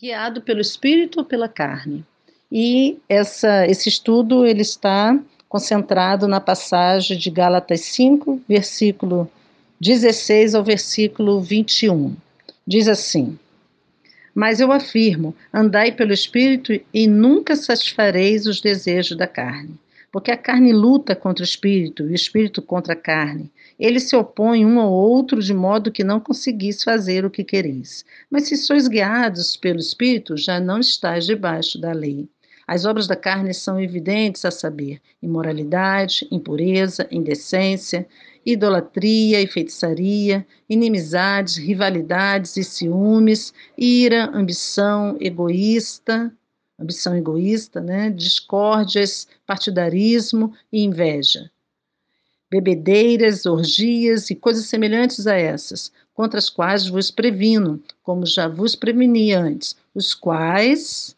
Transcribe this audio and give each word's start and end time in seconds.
guiado 0.00 0.40
pelo 0.40 0.60
espírito 0.60 1.18
ou 1.18 1.24
pela 1.24 1.48
carne. 1.48 2.04
E 2.50 2.98
essa, 3.08 3.66
esse 3.66 3.88
estudo 3.88 4.46
ele 4.46 4.62
está 4.62 5.18
concentrado 5.48 6.26
na 6.26 6.40
passagem 6.40 7.18
de 7.18 7.30
Gálatas 7.30 7.80
5, 7.82 8.40
versículo 8.48 9.30
16 9.80 10.54
ao 10.54 10.64
versículo 10.64 11.40
21. 11.40 12.16
Diz 12.66 12.88
assim: 12.88 13.38
Mas 14.34 14.60
eu 14.60 14.72
afirmo: 14.72 15.34
andai 15.52 15.92
pelo 15.92 16.12
espírito 16.12 16.72
e 16.92 17.06
nunca 17.06 17.54
satisfareis 17.54 18.46
os 18.46 18.60
desejos 18.60 19.16
da 19.16 19.26
carne. 19.26 19.74
Porque 20.12 20.30
a 20.30 20.36
carne 20.36 20.72
luta 20.72 21.14
contra 21.14 21.42
o 21.42 21.46
espírito 21.46 22.02
e 22.02 22.12
o 22.12 22.14
espírito 22.14 22.60
contra 22.60 22.94
a 22.94 22.96
carne. 22.96 23.50
Eles 23.78 24.04
se 24.04 24.16
opõem 24.16 24.66
um 24.66 24.80
ao 24.80 24.90
outro 24.90 25.40
de 25.40 25.54
modo 25.54 25.92
que 25.92 26.02
não 26.02 26.18
conseguis 26.18 26.82
fazer 26.82 27.24
o 27.24 27.30
que 27.30 27.44
quereis. 27.44 28.04
Mas 28.28 28.48
se 28.48 28.56
sois 28.56 28.88
guiados 28.88 29.56
pelo 29.56 29.78
espírito, 29.78 30.36
já 30.36 30.58
não 30.58 30.80
estáis 30.80 31.26
debaixo 31.26 31.80
da 31.80 31.92
lei. 31.92 32.28
As 32.66 32.84
obras 32.84 33.08
da 33.08 33.16
carne 33.16 33.52
são 33.52 33.80
evidentes, 33.80 34.44
a 34.44 34.50
saber, 34.52 35.00
imoralidade, 35.20 36.28
impureza, 36.30 37.04
indecência, 37.10 38.06
idolatria 38.46 39.40
e 39.40 39.46
feitiçaria, 39.48 40.46
inimizades, 40.68 41.56
rivalidades 41.56 42.56
e 42.56 42.62
ciúmes, 42.62 43.52
ira, 43.76 44.30
ambição 44.32 45.16
egoísta, 45.20 46.32
ambição 46.80 47.14
egoísta, 47.16 47.80
né, 47.80 48.10
discórdias, 48.10 49.28
partidarismo 49.46 50.54
e 50.72 50.82
inveja. 50.82 51.50
Bebedeiras, 52.50 53.46
orgias 53.46 54.30
e 54.30 54.34
coisas 54.34 54.66
semelhantes 54.66 55.26
a 55.26 55.36
essas, 55.36 55.92
contra 56.14 56.38
as 56.38 56.48
quais 56.48 56.88
vos 56.88 57.10
previno, 57.10 57.80
como 58.02 58.26
já 58.26 58.48
vos 58.48 58.74
preveni 58.74 59.32
antes, 59.32 59.76
os 59.94 60.14
quais 60.14 61.16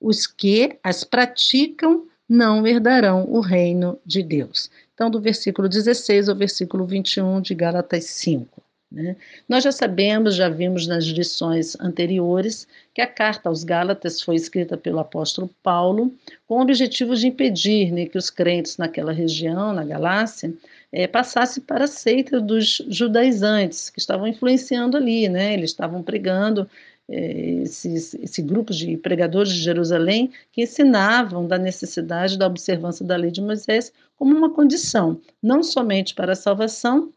os 0.00 0.26
que 0.26 0.78
as 0.82 1.04
praticam 1.04 2.06
não 2.28 2.66
herdarão 2.66 3.26
o 3.28 3.40
reino 3.40 3.98
de 4.04 4.22
Deus. 4.22 4.70
Então, 4.94 5.10
do 5.10 5.20
versículo 5.20 5.68
16 5.68 6.28
ao 6.28 6.36
versículo 6.36 6.86
21 6.86 7.40
de 7.40 7.54
Gálatas 7.54 8.04
5. 8.04 8.63
Né? 8.90 9.16
Nós 9.48 9.64
já 9.64 9.72
sabemos, 9.72 10.36
já 10.36 10.48
vimos 10.48 10.86
nas 10.86 11.04
lições 11.04 11.76
anteriores, 11.80 12.66
que 12.94 13.00
a 13.00 13.06
carta 13.06 13.48
aos 13.48 13.64
Gálatas 13.64 14.20
foi 14.20 14.36
escrita 14.36 14.76
pelo 14.76 15.00
apóstolo 15.00 15.50
Paulo 15.62 16.14
com 16.46 16.58
o 16.58 16.62
objetivo 16.62 17.16
de 17.16 17.26
impedir 17.26 17.90
né, 17.90 18.06
que 18.06 18.16
os 18.16 18.30
crentes 18.30 18.76
naquela 18.76 19.12
região, 19.12 19.72
na 19.72 19.84
Galácia, 19.84 20.54
é, 20.92 21.08
passassem 21.08 21.62
para 21.62 21.84
a 21.84 21.88
seita 21.88 22.40
dos 22.40 22.80
judaizantes, 22.88 23.90
que 23.90 23.98
estavam 23.98 24.28
influenciando 24.28 24.96
ali, 24.96 25.28
né? 25.28 25.54
eles 25.54 25.70
estavam 25.70 26.02
pregando 26.02 26.68
é, 27.08 27.62
esses, 27.62 28.14
esse 28.14 28.40
grupo 28.40 28.72
de 28.72 28.96
pregadores 28.96 29.52
de 29.52 29.58
Jerusalém 29.58 30.30
que 30.52 30.62
ensinavam 30.62 31.46
da 31.46 31.58
necessidade 31.58 32.38
da 32.38 32.46
observância 32.46 33.04
da 33.04 33.16
lei 33.16 33.30
de 33.30 33.42
Moisés 33.42 33.92
como 34.16 34.34
uma 34.34 34.50
condição, 34.50 35.20
não 35.42 35.62
somente 35.62 36.14
para 36.14 36.32
a 36.32 36.36
salvação, 36.36 37.12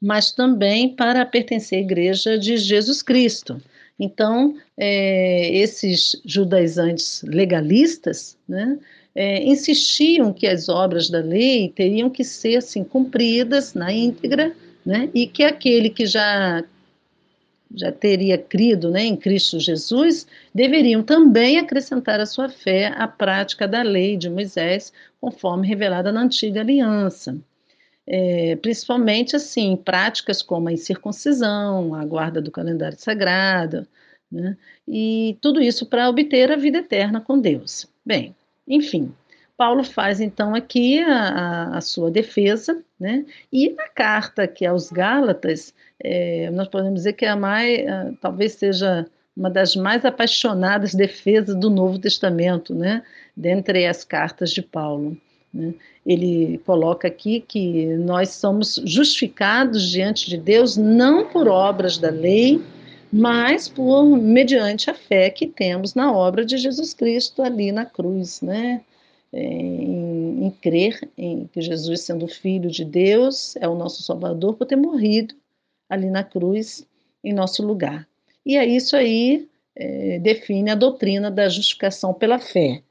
mas 0.00 0.32
também 0.32 0.94
para 0.94 1.24
pertencer 1.26 1.78
à 1.78 1.82
igreja 1.82 2.38
de 2.38 2.56
Jesus 2.56 3.02
Cristo. 3.02 3.60
Então, 3.98 4.56
é, 4.76 5.52
esses 5.56 6.20
judaizantes 6.24 7.22
legalistas 7.24 8.36
né, 8.48 8.78
é, 9.14 9.42
insistiam 9.42 10.32
que 10.32 10.46
as 10.46 10.68
obras 10.68 11.10
da 11.10 11.18
lei 11.18 11.72
teriam 11.74 12.08
que 12.08 12.22
ser 12.22 12.56
assim, 12.56 12.84
cumpridas 12.84 13.74
na 13.74 13.92
íntegra, 13.92 14.54
né, 14.86 15.10
e 15.12 15.26
que 15.26 15.42
aquele 15.42 15.90
que 15.90 16.06
já 16.06 16.64
já 17.74 17.92
teria 17.92 18.38
crido 18.38 18.90
né, 18.90 19.04
em 19.04 19.16
Cristo 19.16 19.60
Jesus, 19.60 20.26
deveriam 20.54 21.02
também 21.02 21.58
acrescentar 21.58 22.18
a 22.18 22.24
sua 22.26 22.48
fé 22.48 22.86
à 22.96 23.06
prática 23.06 23.68
da 23.68 23.82
lei 23.82 24.16
de 24.16 24.30
Moisés, 24.30 24.92
conforme 25.20 25.68
revelada 25.68 26.10
na 26.10 26.22
antiga 26.22 26.60
aliança. 26.60 27.38
É, 28.10 28.56
principalmente 28.56 29.36
assim, 29.36 29.76
práticas 29.76 30.40
como 30.40 30.68
a 30.68 30.72
incircuncisão, 30.72 31.94
a 31.94 32.04
guarda 32.06 32.40
do 32.40 32.50
calendário 32.50 32.98
sagrado, 32.98 33.86
né, 34.32 34.56
e 34.86 35.36
tudo 35.42 35.60
isso 35.60 35.84
para 35.84 36.08
obter 36.08 36.50
a 36.50 36.56
vida 36.56 36.78
eterna 36.78 37.20
com 37.20 37.38
Deus. 37.38 37.86
Bem, 38.06 38.34
enfim, 38.66 39.12
Paulo 39.58 39.82
faz 39.82 40.20
então 40.20 40.54
aqui 40.54 41.00
a, 41.00 41.76
a, 41.76 41.80
sua 41.80 42.10
defesa, 42.12 42.80
né? 42.98 43.26
E 43.52 43.70
na 43.70 43.88
carta 43.88 44.46
que 44.46 44.64
aos 44.64 44.88
Gálatas, 44.88 45.74
é, 45.98 46.48
nós 46.52 46.68
podemos 46.68 47.00
dizer 47.00 47.14
que 47.14 47.24
é 47.24 47.30
a 47.30 47.36
mais, 47.36 47.86
a, 47.88 48.12
talvez 48.20 48.52
seja 48.52 49.04
uma 49.36 49.50
das 49.50 49.74
mais 49.74 50.04
apaixonadas 50.04 50.94
defesas 50.94 51.56
do 51.56 51.68
Novo 51.70 51.98
Testamento, 51.98 52.72
né? 52.72 53.02
Dentre 53.36 53.84
as 53.84 54.04
cartas 54.04 54.52
de 54.52 54.62
Paulo. 54.62 55.16
Né? 55.52 55.74
Ele 56.04 56.58
coloca 56.64 57.08
aqui 57.08 57.40
que 57.40 57.86
nós 57.96 58.30
somos 58.30 58.80
justificados 58.84 59.90
diante 59.90 60.28
de 60.28 60.36
Deus 60.36 60.76
não 60.76 61.26
por 61.26 61.48
obras 61.48 61.98
da 61.98 62.10
lei, 62.10 62.60
mas 63.12 63.68
por 63.68 64.04
mediante 64.04 64.90
a 64.90 64.94
fé 64.94 65.30
que 65.30 65.46
temos 65.46 65.94
na 65.94 66.12
obra 66.12 66.44
de 66.44 66.56
Jesus 66.56 66.92
Cristo 66.92 67.42
ali 67.42 67.72
na 67.72 67.84
cruz, 67.86 68.42
né? 68.42 68.82
em, 69.32 70.46
em 70.46 70.50
crer 70.50 71.08
em 71.16 71.46
que 71.46 71.60
Jesus, 71.60 72.02
sendo 72.02 72.26
filho 72.26 72.70
de 72.70 72.84
Deus, 72.84 73.56
é 73.56 73.68
o 73.68 73.74
nosso 73.74 74.02
Salvador 74.02 74.54
por 74.54 74.66
ter 74.66 74.76
morrido 74.76 75.34
ali 75.88 76.10
na 76.10 76.24
cruz 76.24 76.86
em 77.22 77.32
nosso 77.32 77.64
lugar. 77.64 78.06
E 78.44 78.56
é 78.56 78.64
isso 78.64 78.96
aí 78.96 79.48
é, 79.76 80.18
define 80.18 80.70
a 80.70 80.74
doutrina 80.74 81.30
da 81.30 81.48
justificação 81.48 82.14
pela 82.14 82.38
fé. 82.38 82.82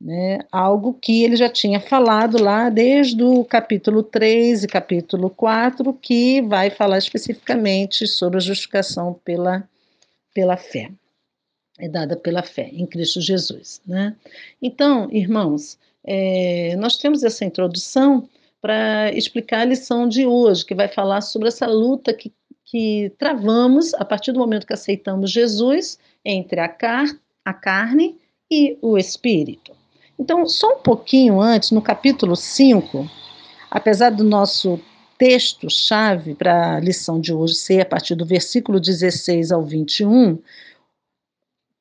Né? 0.00 0.38
Algo 0.50 0.94
que 0.94 1.24
ele 1.24 1.36
já 1.36 1.48
tinha 1.48 1.78
falado 1.78 2.42
lá 2.42 2.70
desde 2.70 3.22
o 3.22 3.44
capítulo 3.44 4.02
3 4.02 4.64
e 4.64 4.66
capítulo 4.66 5.28
4, 5.28 5.92
que 5.94 6.40
vai 6.40 6.70
falar 6.70 6.98
especificamente 6.98 8.06
sobre 8.06 8.38
a 8.38 8.40
justificação 8.40 9.20
pela, 9.24 9.62
pela 10.32 10.56
fé 10.56 10.90
é 11.80 11.88
dada 11.88 12.16
pela 12.16 12.42
fé 12.42 12.68
em 12.72 12.86
Cristo 12.86 13.20
Jesus. 13.20 13.80
Né? 13.86 14.14
Então, 14.60 15.08
irmãos, 15.10 15.78
é, 16.04 16.76
nós 16.76 16.98
temos 16.98 17.24
essa 17.24 17.44
introdução 17.44 18.28
para 18.60 19.10
explicar 19.12 19.60
a 19.60 19.64
lição 19.64 20.06
de 20.06 20.26
hoje, 20.26 20.64
que 20.64 20.74
vai 20.74 20.86
falar 20.86 21.22
sobre 21.22 21.48
essa 21.48 21.66
luta 21.66 22.12
que, 22.12 22.30
que 22.66 23.10
travamos 23.18 23.94
a 23.94 24.04
partir 24.04 24.32
do 24.32 24.38
momento 24.38 24.66
que 24.66 24.74
aceitamos 24.74 25.30
Jesus 25.30 25.98
entre 26.22 26.60
a, 26.60 26.68
car 26.68 27.06
a 27.44 27.54
carne 27.54 28.16
e 28.50 28.76
o 28.82 28.98
espírito. 28.98 29.74
Então, 30.20 30.46
só 30.46 30.74
um 30.74 30.82
pouquinho 30.82 31.40
antes, 31.40 31.70
no 31.70 31.80
capítulo 31.80 32.36
5, 32.36 33.08
apesar 33.70 34.10
do 34.10 34.22
nosso 34.22 34.78
texto-chave 35.16 36.34
para 36.34 36.76
a 36.76 36.80
lição 36.80 37.18
de 37.18 37.32
hoje 37.32 37.54
ser 37.54 37.80
a 37.80 37.86
partir 37.86 38.14
do 38.14 38.26
versículo 38.26 38.78
16 38.78 39.50
ao 39.50 39.64
21, 39.64 40.38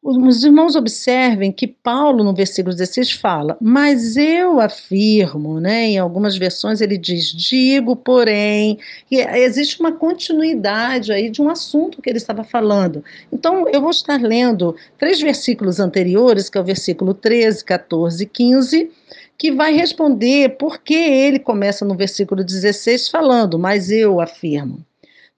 os 0.01 0.43
irmãos 0.45 0.77
observem 0.77 1.51
que 1.51 1.67
Paulo, 1.67 2.23
no 2.23 2.33
versículo 2.33 2.73
16, 2.73 3.11
fala, 3.11 3.57
mas 3.59 4.15
eu 4.15 4.59
afirmo, 4.61 5.59
né? 5.59 5.87
Em 5.87 5.97
algumas 5.97 6.37
versões 6.37 6.79
ele 6.79 6.97
diz, 6.97 7.25
digo, 7.25 7.97
porém, 7.97 8.79
que 9.07 9.17
existe 9.17 9.79
uma 9.79 9.91
continuidade 9.91 11.11
aí 11.11 11.29
de 11.29 11.41
um 11.41 11.49
assunto 11.49 12.01
que 12.01 12.09
ele 12.09 12.17
estava 12.17 12.45
falando. 12.45 13.03
Então, 13.31 13.67
eu 13.67 13.81
vou 13.81 13.91
estar 13.91 14.21
lendo 14.21 14.73
três 14.97 15.19
versículos 15.19 15.81
anteriores, 15.81 16.49
que 16.49 16.57
é 16.57 16.61
o 16.61 16.65
versículo 16.65 17.13
13, 17.13 17.65
14 17.65 18.23
e 18.23 18.25
15, 18.25 18.91
que 19.37 19.51
vai 19.51 19.73
responder 19.73 20.57
por 20.57 20.79
que 20.79 20.95
ele 20.95 21.39
começa 21.39 21.83
no 21.83 21.95
versículo 21.95 22.41
16 22.43 23.09
falando, 23.09 23.59
mas 23.59 23.91
eu 23.91 24.21
afirmo. 24.21 24.79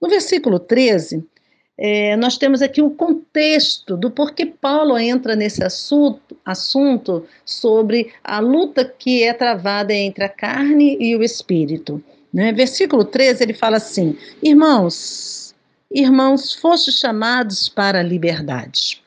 No 0.00 0.08
versículo 0.08 0.60
13, 0.60 1.24
é, 1.78 2.16
nós 2.16 2.36
temos 2.36 2.60
aqui 2.60 2.82
o 2.82 2.90
contexto 2.90 3.96
do 3.96 4.10
porquê 4.10 4.46
Paulo 4.46 4.98
entra 4.98 5.34
nesse 5.34 5.64
assunto, 5.64 6.36
assunto 6.44 7.26
sobre 7.44 8.12
a 8.22 8.38
luta 8.40 8.84
que 8.84 9.22
é 9.22 9.32
travada 9.32 9.94
entre 9.94 10.24
a 10.24 10.28
carne 10.28 10.96
e 11.00 11.16
o 11.16 11.22
espírito. 11.22 12.02
Né? 12.32 12.52
Versículo 12.52 13.04
13, 13.04 13.42
ele 13.42 13.54
fala 13.54 13.78
assim: 13.78 14.16
Irmãos, 14.42 15.54
irmãos, 15.90 16.54
fostes 16.54 16.98
chamados 16.98 17.68
para 17.68 18.00
a 18.00 18.02
liberdade. 18.02 19.02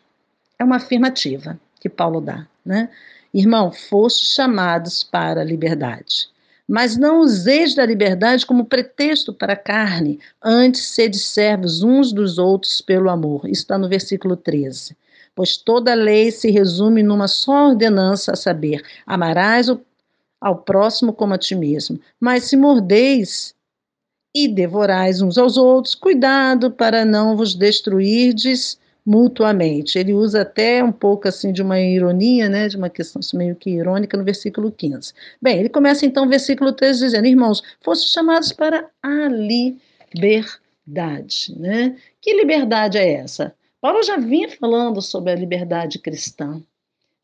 É 0.57 0.63
uma 0.63 0.77
afirmativa 0.77 1.59
que 1.79 1.89
Paulo 1.89 2.19
dá. 2.19 2.47
Né? 2.65 2.89
Irmão, 3.33 3.71
fostes 3.71 4.33
chamados 4.33 5.03
para 5.03 5.41
a 5.41 5.45
liberdade. 5.45 6.29
Mas 6.67 6.97
não 6.97 7.19
useis 7.19 7.75
da 7.75 7.85
liberdade 7.85 8.45
como 8.45 8.65
pretexto 8.65 9.31
para 9.31 9.53
a 9.53 9.57
carne, 9.57 10.19
antes 10.43 10.81
sede 10.81 11.19
servos 11.19 11.83
uns 11.83 12.11
dos 12.11 12.37
outros 12.37 12.81
pelo 12.81 13.09
amor. 13.09 13.45
Isso 13.45 13.61
está 13.61 13.77
no 13.77 13.87
versículo 13.87 14.35
13. 14.35 14.97
Pois 15.35 15.57
toda 15.57 15.93
lei 15.93 16.31
se 16.31 16.49
resume 16.49 17.03
numa 17.03 17.27
só 17.27 17.69
ordenança, 17.69 18.31
a 18.31 18.35
saber, 18.35 18.81
amarás 19.05 19.67
ao 20.41 20.57
próximo 20.57 21.13
como 21.13 21.33
a 21.33 21.37
ti 21.37 21.55
mesmo. 21.55 21.99
Mas 22.19 22.45
se 22.45 22.55
mordeis 22.55 23.53
e 24.33 24.47
devorais 24.47 25.21
uns 25.21 25.37
aos 25.37 25.57
outros, 25.57 25.95
cuidado 25.95 26.71
para 26.71 27.05
não 27.05 27.37
vos 27.37 27.55
destruirdes 27.55 28.77
mutuamente. 29.05 29.99
Ele 29.99 30.13
usa 30.13 30.41
até 30.41 30.83
um 30.83 30.91
pouco 30.91 31.27
assim 31.27 31.53
de 31.53 31.61
uma 31.61 31.79
ironia, 31.79 32.49
né, 32.49 32.67
de 32.67 32.75
uma 32.75 32.89
questão 32.89 33.19
assim, 33.19 33.37
meio 33.37 33.55
que 33.55 33.69
irônica 33.69 34.17
no 34.17 34.23
versículo 34.23 34.71
15. 34.71 35.13
Bem, 35.41 35.59
ele 35.59 35.69
começa 35.69 36.05
então 36.05 36.25
o 36.25 36.29
versículo 36.29 36.73
13 36.73 37.05
dizendo: 37.05 37.27
Irmãos, 37.27 37.61
fossem 37.81 38.07
chamados 38.07 38.51
para 38.51 38.89
a 39.03 39.27
liberdade. 39.27 40.65
Né? 41.57 41.95
Que 42.19 42.33
liberdade 42.33 42.97
é 42.97 43.13
essa? 43.13 43.53
Paulo 43.79 44.01
já 44.01 44.17
vinha 44.17 44.49
falando 44.49 45.01
sobre 45.01 45.31
a 45.31 45.35
liberdade 45.35 45.99
cristã. 45.99 46.59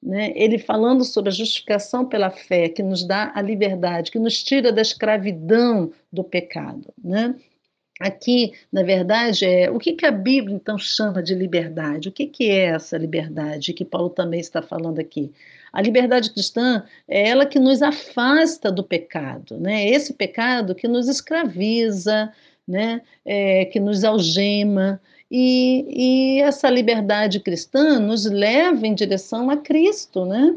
Né? 0.02 0.32
Ele 0.36 0.58
falando 0.58 1.04
sobre 1.04 1.30
a 1.30 1.34
justificação 1.34 2.06
pela 2.06 2.32
fé, 2.32 2.70
que 2.70 2.82
nos 2.82 3.04
dá 3.04 3.32
a 3.36 3.42
liberdade, 3.42 4.12
que 4.12 4.18
nos 4.20 4.44
tira 4.44 4.72
da 4.72 4.82
escravidão 4.82 5.92
do 6.12 6.24
pecado. 6.24 6.92
Né? 7.04 7.36
Aqui, 8.02 8.54
na 8.72 8.82
verdade, 8.82 9.46
é 9.46 9.70
o 9.70 9.78
que, 9.78 9.94
que 9.94 10.08
a 10.08 10.12
Bíblia 10.12 10.56
então 10.56 10.76
chama 10.76 11.22
de 11.22 11.36
liberdade? 11.36 12.10
O 12.10 12.12
que, 12.12 12.26
que 12.26 12.50
é 12.50 12.66
essa 12.66 12.98
liberdade 12.98 13.74
que 13.74 13.86
Paulo 13.86 14.10
também 14.10 14.40
está 14.40 14.60
falando 14.60 14.98
aqui? 14.98 15.32
A 15.72 15.82
liberdade 15.82 16.32
cristã 16.32 16.84
é 17.08 17.30
ela 17.30 17.46
que 17.46 17.60
nos 17.60 17.84
afasta 17.84 18.72
do 18.72 18.84
pecado, 18.84 19.58
né? 19.60 19.88
Esse 19.88 20.14
pecado 20.14 20.74
que 20.74 20.88
nos 20.88 21.08
escraviza, 21.08 22.34
né? 22.68 23.04
É, 23.24 23.66
que 23.66 23.80
nos 23.80 24.04
algema. 24.04 25.00
E, 25.30 25.86
e 25.88 26.42
essa 26.42 26.72
liberdade 26.72 27.40
cristã 27.40 28.00
nos 28.00 28.26
leva 28.26 28.88
em 28.88 28.96
direção 28.96 29.50
a 29.52 29.58
Cristo, 29.58 30.26
né? 30.26 30.56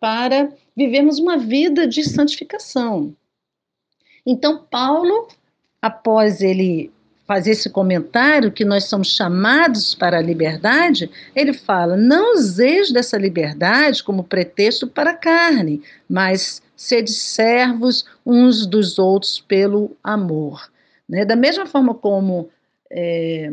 Para 0.00 0.50
vivermos 0.74 1.18
uma 1.18 1.36
vida 1.36 1.86
de 1.86 2.02
santificação. 2.02 3.14
Então, 4.24 4.64
Paulo 4.70 5.28
após 5.82 6.40
ele 6.40 6.90
fazer 7.26 7.50
esse 7.50 7.68
comentário 7.68 8.50
que 8.50 8.64
nós 8.64 8.84
somos 8.84 9.08
chamados 9.08 9.94
para 9.94 10.18
a 10.18 10.22
liberdade, 10.22 11.10
ele 11.36 11.52
fala: 11.52 11.96
não 11.96 12.34
useis 12.34 12.90
dessa 12.90 13.18
liberdade 13.18 14.02
como 14.02 14.24
pretexto 14.24 14.86
para 14.86 15.10
a 15.10 15.16
carne, 15.16 15.82
mas 16.08 16.62
sede 16.74 17.12
servos 17.12 18.06
uns 18.24 18.66
dos 18.66 18.98
outros 18.98 19.40
pelo 19.40 19.96
amor. 20.02 20.70
Né? 21.08 21.24
Da 21.24 21.36
mesma 21.36 21.66
forma 21.66 21.94
como 21.94 22.48
é, 22.90 23.52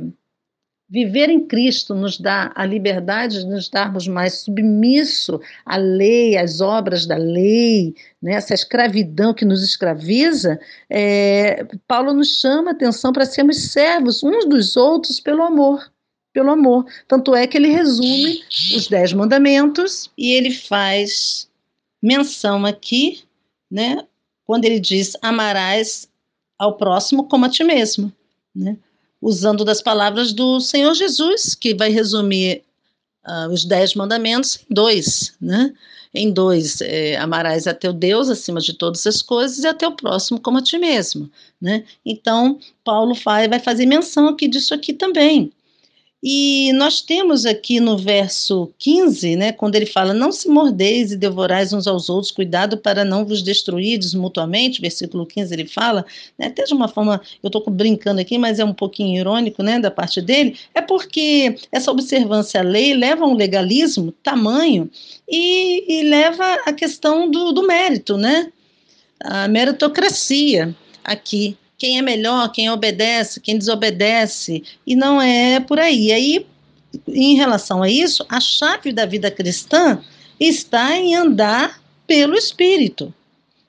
Viver 0.87 1.29
em 1.29 1.47
Cristo 1.47 1.95
nos 1.95 2.19
dá 2.19 2.51
a 2.53 2.63
liberdade 2.63 3.39
de 3.39 3.45
nos 3.45 3.67
darmos 3.69 4.07
mais 4.07 4.41
submisso 4.41 5.41
à 5.65 5.77
lei, 5.77 6.37
às 6.37 6.61
obras 6.61 7.07
da 7.07 7.17
lei, 7.17 7.95
né? 8.21 8.33
essa 8.33 8.53
escravidão 8.53 9.33
que 9.33 9.43
nos 9.43 9.63
escraviza. 9.63 10.59
É, 10.87 11.65
Paulo 11.87 12.13
nos 12.13 12.39
chama 12.39 12.69
a 12.69 12.73
atenção 12.73 13.11
para 13.11 13.25
sermos 13.25 13.71
servos 13.71 14.21
uns 14.21 14.45
dos 14.45 14.77
outros 14.77 15.19
pelo 15.19 15.41
amor. 15.41 15.91
Pelo 16.31 16.51
amor. 16.51 16.85
Tanto 17.07 17.33
é 17.33 17.47
que 17.47 17.57
ele 17.57 17.69
resume 17.69 18.43
os 18.75 18.87
dez 18.87 19.11
mandamentos 19.11 20.11
e 20.15 20.33
ele 20.33 20.51
faz 20.51 21.49
menção 21.99 22.63
aqui, 22.63 23.23
né, 23.71 24.05
quando 24.45 24.65
ele 24.65 24.79
diz: 24.79 25.13
amarás 25.21 26.07
ao 26.59 26.77
próximo 26.77 27.27
como 27.27 27.45
a 27.45 27.49
ti 27.49 27.63
mesmo. 27.63 28.13
Né? 28.53 28.77
Usando 29.25 29.65
das 29.65 29.81
palavras 29.81 30.31
do 30.31 30.59
Senhor 30.59 30.93
Jesus, 30.93 31.55
que 31.55 31.73
vai 31.73 31.89
resumir 31.89 32.61
uh, 33.25 33.51
os 33.51 33.65
dez 33.65 33.95
mandamentos 33.95 34.59
em 34.69 34.73
dois, 34.73 35.33
né? 35.41 35.73
Em 36.13 36.31
dois, 36.31 36.79
é, 36.79 37.17
amarás 37.17 37.65
a 37.65 37.73
teu 37.73 37.91
Deus 37.91 38.29
acima 38.29 38.61
de 38.61 38.73
todas 38.73 39.05
as 39.07 39.23
coisas 39.23 39.63
e 39.63 39.67
a 39.67 39.73
teu 39.73 39.91
próximo 39.93 40.39
como 40.39 40.59
a 40.59 40.61
ti 40.61 40.77
mesmo, 40.77 41.29
né? 41.59 41.83
Então, 42.05 42.59
Paulo 42.83 43.15
vai, 43.15 43.49
vai 43.49 43.59
fazer 43.59 43.87
menção 43.87 44.27
aqui 44.27 44.47
disso 44.47 44.75
aqui 44.75 44.93
também. 44.93 45.51
E 46.27 46.73
nós 46.73 47.01
temos 47.01 47.45
aqui 47.45 47.79
no 47.79 47.99
verso 47.99 48.73
15, 48.79 49.35
né, 49.35 49.51
quando 49.51 49.75
ele 49.75 49.85
fala: 49.85 50.11
Não 50.11 50.31
se 50.31 50.49
mordeis 50.49 51.11
e 51.11 51.17
devorais 51.17 51.71
uns 51.71 51.85
aos 51.85 52.09
outros, 52.09 52.31
cuidado 52.31 52.77
para 52.79 53.05
não 53.05 53.23
vos 53.23 53.43
destruídes 53.43 54.15
mutuamente. 54.15 54.81
Versículo 54.81 55.23
15 55.23 55.53
ele 55.53 55.67
fala, 55.67 56.03
né, 56.35 56.47
até 56.47 56.63
de 56.63 56.73
uma 56.73 56.87
forma, 56.87 57.21
eu 57.43 57.47
estou 57.47 57.63
brincando 57.69 58.19
aqui, 58.19 58.39
mas 58.39 58.57
é 58.57 58.65
um 58.65 58.73
pouquinho 58.73 59.19
irônico 59.19 59.61
né, 59.61 59.79
da 59.79 59.91
parte 59.91 60.19
dele, 60.19 60.57
é 60.73 60.81
porque 60.81 61.57
essa 61.71 61.91
observância 61.91 62.59
à 62.59 62.63
lei 62.63 62.95
leva 62.95 63.23
a 63.23 63.27
um 63.27 63.35
legalismo 63.35 64.11
tamanho 64.23 64.89
e, 65.29 65.99
e 65.99 66.09
leva 66.09 66.55
a 66.65 66.73
questão 66.73 67.29
do, 67.29 67.51
do 67.51 67.67
mérito, 67.67 68.17
né? 68.17 68.51
A 69.19 69.47
meritocracia 69.47 70.75
aqui 71.03 71.55
quem 71.77 71.97
é 71.97 72.01
melhor, 72.01 72.51
quem 72.51 72.69
obedece, 72.69 73.39
quem 73.39 73.57
desobedece, 73.57 74.63
e 74.85 74.95
não 74.95 75.21
é 75.21 75.59
por 75.59 75.79
aí. 75.79 76.07
E 76.07 76.11
aí, 76.11 76.47
em 77.07 77.35
relação 77.35 77.83
a 77.83 77.89
isso, 77.89 78.25
a 78.29 78.39
chave 78.39 78.91
da 78.91 79.05
vida 79.05 79.29
cristã 79.29 80.01
está 80.39 80.95
em 80.95 81.15
andar 81.15 81.81
pelo 82.07 82.35
Espírito. 82.35 83.13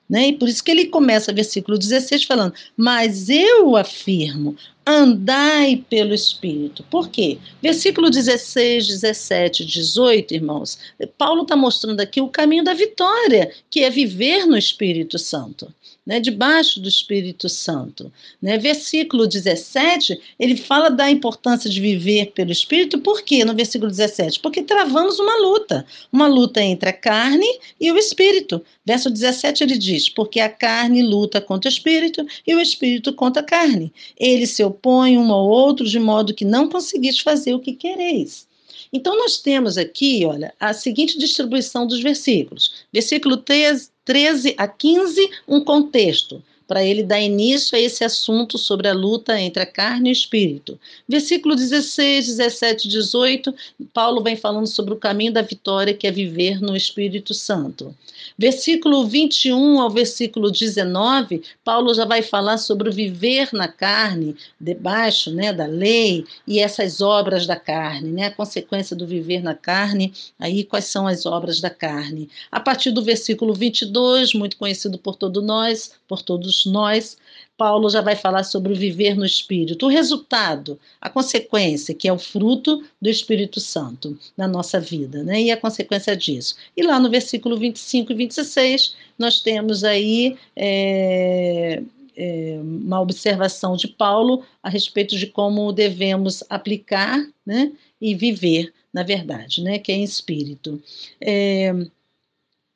Né? 0.09 0.29
E 0.29 0.33
por 0.33 0.47
isso 0.47 0.63
que 0.63 0.71
ele 0.71 0.85
começa, 0.85 1.33
versículo 1.33 1.77
16, 1.77 2.23
falando: 2.23 2.53
Mas 2.77 3.29
eu 3.29 3.75
afirmo, 3.75 4.55
andai 4.87 5.83
pelo 5.89 6.13
Espírito. 6.13 6.83
Por 6.89 7.09
quê? 7.09 7.37
Versículo 7.61 8.09
16, 8.09 8.87
17, 8.87 9.65
18, 9.65 10.33
irmãos, 10.33 10.79
Paulo 11.17 11.43
está 11.43 11.57
mostrando 11.57 11.99
aqui 11.99 12.21
o 12.21 12.29
caminho 12.29 12.63
da 12.63 12.73
vitória, 12.73 13.51
que 13.69 13.83
é 13.83 13.89
viver 13.89 14.45
no 14.45 14.57
Espírito 14.57 15.19
Santo 15.19 15.67
né, 16.07 16.21
debaixo 16.21 16.79
do 16.79 16.87
Espírito 16.87 17.49
Santo. 17.49 18.09
Né? 18.41 18.57
Versículo 18.57 19.27
17, 19.27 20.17
ele 20.39 20.55
fala 20.55 20.89
da 20.89 21.11
importância 21.11 21.69
de 21.69 21.81
viver 21.81 22.27
pelo 22.27 22.49
Espírito, 22.49 22.99
por 22.99 23.21
quê 23.23 23.43
no 23.43 23.53
versículo 23.53 23.91
17? 23.91 24.39
Porque 24.39 24.63
travamos 24.63 25.19
uma 25.19 25.37
luta, 25.41 25.85
uma 26.09 26.25
luta 26.25 26.61
entre 26.61 26.89
a 26.89 26.93
carne 26.93 27.45
e 27.79 27.91
o 27.91 27.97
Espírito. 27.97 28.63
Verso 28.85 29.09
17 29.09 29.65
ele 29.65 29.77
diz: 29.77 30.07
Porque 30.07 30.39
a 30.39 30.47
carne 30.47 31.03
luta 31.03 31.41
contra 31.41 31.67
o 31.67 31.73
Espírito 31.73 32.25
e 32.47 32.55
o 32.55 32.61
Espírito 32.61 33.11
contra 33.11 33.41
a 33.41 33.45
carne. 33.45 33.91
Eles 34.17 34.51
se 34.51 34.63
opõem 34.77 35.17
um 35.17 35.31
ao 35.31 35.47
outro 35.47 35.85
de 35.85 35.99
modo 35.99 36.33
que 36.33 36.45
não 36.45 36.69
conseguis 36.69 37.19
fazer 37.19 37.53
o 37.53 37.59
que 37.59 37.73
quereis. 37.73 38.47
Então, 38.93 39.17
nós 39.17 39.37
temos 39.37 39.77
aqui, 39.77 40.23
olha, 40.25 40.53
a 40.59 40.73
seguinte 40.73 41.17
distribuição 41.17 41.85
dos 41.85 41.99
versículos. 41.99 42.85
Versículo 42.93 43.37
13, 43.37 43.89
13 44.05 44.55
a 44.57 44.67
15, 44.67 45.29
um 45.47 45.61
contexto 45.61 46.41
para 46.67 46.83
ele 46.83 47.01
dar 47.01 47.21
início 47.21 47.77
a 47.77 47.79
esse 47.79 48.03
assunto 48.03 48.57
sobre 48.57 48.87
a 48.87 48.93
luta 48.93 49.39
entre 49.39 49.63
a 49.63 49.65
carne 49.65 50.09
e 50.09 50.11
o 50.11 50.13
espírito. 50.13 50.79
Versículo 51.07 51.55
16, 51.55 52.27
17 52.27 52.87
e 52.87 52.91
18, 52.91 53.55
Paulo 53.93 54.21
vem 54.21 54.35
falando 54.35 54.67
sobre 54.67 54.93
o 54.93 54.97
caminho 54.97 55.31
da 55.31 55.41
vitória, 55.41 55.93
que 55.93 56.05
é 56.05 56.11
viver 56.11 56.61
no 56.61 56.75
Espírito 56.75 57.33
Santo. 57.33 57.95
Versículo 58.37 59.07
21 59.07 59.79
ao 59.79 59.89
versículo 59.89 60.51
19, 60.51 61.41
Paulo 61.63 61.93
já 61.93 62.05
vai 62.05 62.21
falar 62.21 62.57
sobre 62.57 62.89
o 62.89 62.91
viver 62.91 63.49
na 63.53 63.67
carne, 63.67 64.35
debaixo 64.59 65.31
né, 65.31 65.53
da 65.53 65.65
lei 65.65 66.25
e 66.45 66.59
essas 66.59 67.01
obras 67.01 67.47
da 67.47 67.55
carne, 67.55 68.11
né, 68.11 68.25
a 68.25 68.31
consequência 68.31 68.95
do 68.95 69.07
viver 69.07 69.41
na 69.41 69.53
carne, 69.53 70.13
aí 70.39 70.63
quais 70.63 70.85
são 70.85 71.07
as 71.07 71.25
obras 71.25 71.61
da 71.61 71.69
carne. 71.69 72.29
A 72.51 72.59
partir 72.59 72.91
do 72.91 73.01
versículo 73.01 73.53
22, 73.53 74.33
muito 74.33 74.57
conhecido 74.57 74.97
por 74.97 75.15
todos 75.15 75.43
nós, 75.43 75.93
por 76.07 76.21
todos 76.21 76.56
nós, 76.65 77.17
Paulo 77.57 77.89
já 77.89 78.01
vai 78.01 78.15
falar 78.15 78.43
sobre 78.43 78.73
o 78.73 78.75
viver 78.75 79.15
no 79.15 79.25
Espírito, 79.25 79.85
o 79.85 79.89
resultado, 79.89 80.79
a 81.01 81.09
consequência, 81.09 81.93
que 81.93 82.07
é 82.07 82.13
o 82.13 82.19
fruto 82.19 82.83
do 83.01 83.09
Espírito 83.09 83.59
Santo 83.59 84.17
na 84.37 84.47
nossa 84.47 84.79
vida, 84.79 85.23
né? 85.23 85.41
E 85.41 85.51
a 85.51 85.57
consequência 85.57 86.15
disso. 86.15 86.55
E 86.75 86.83
lá 86.83 86.99
no 86.99 87.09
versículo 87.09 87.57
25 87.57 88.11
e 88.11 88.15
26, 88.15 88.95
nós 89.17 89.39
temos 89.39 89.83
aí. 89.83 90.37
É, 90.55 91.81
é, 92.17 92.59
uma 92.59 92.99
observação 92.99 93.75
de 93.75 93.87
Paulo 93.87 94.43
a 94.63 94.69
respeito 94.69 95.15
de 95.15 95.27
como 95.27 95.71
devemos 95.71 96.43
aplicar 96.49 97.23
né, 97.45 97.71
e 98.01 98.15
viver, 98.15 98.73
na 98.91 99.03
verdade, 99.03 99.61
né, 99.61 99.77
que 99.77 99.91
é 99.91 99.95
em 99.95 100.03
espírito. 100.03 100.81
É, 101.21 101.71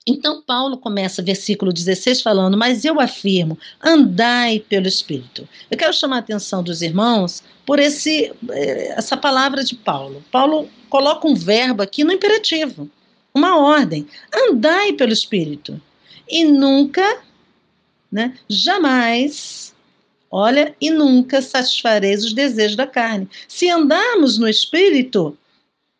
então, 0.05 0.41
Paulo 0.41 0.77
começa 0.77 1.21
versículo 1.21 1.71
16 1.71 2.21
falando: 2.21 2.57
Mas 2.57 2.83
eu 2.83 2.99
afirmo, 2.99 3.57
andai 3.83 4.59
pelo 4.59 4.87
Espírito. 4.87 5.47
Eu 5.69 5.77
quero 5.77 5.93
chamar 5.93 6.17
a 6.17 6.19
atenção 6.19 6.63
dos 6.63 6.81
irmãos 6.81 7.43
por 7.65 7.77
esse, 7.77 8.33
eh, 8.49 8.95
essa 8.97 9.15
palavra 9.15 9.63
de 9.63 9.75
Paulo. 9.75 10.23
Paulo 10.31 10.67
coloca 10.89 11.27
um 11.27 11.35
verbo 11.35 11.83
aqui 11.83 12.03
no 12.03 12.11
imperativo, 12.11 12.89
uma 13.33 13.59
ordem: 13.59 14.07
andai 14.33 14.93
pelo 14.93 15.13
Espírito. 15.13 15.79
E 16.27 16.45
nunca, 16.45 17.21
né, 18.11 18.33
jamais, 18.49 19.75
olha, 20.31 20.75
e 20.81 20.89
nunca 20.89 21.43
satisfareis 21.43 22.25
os 22.25 22.33
desejos 22.33 22.75
da 22.75 22.87
carne. 22.87 23.29
Se 23.47 23.69
andarmos 23.69 24.39
no 24.39 24.47
Espírito, 24.49 25.37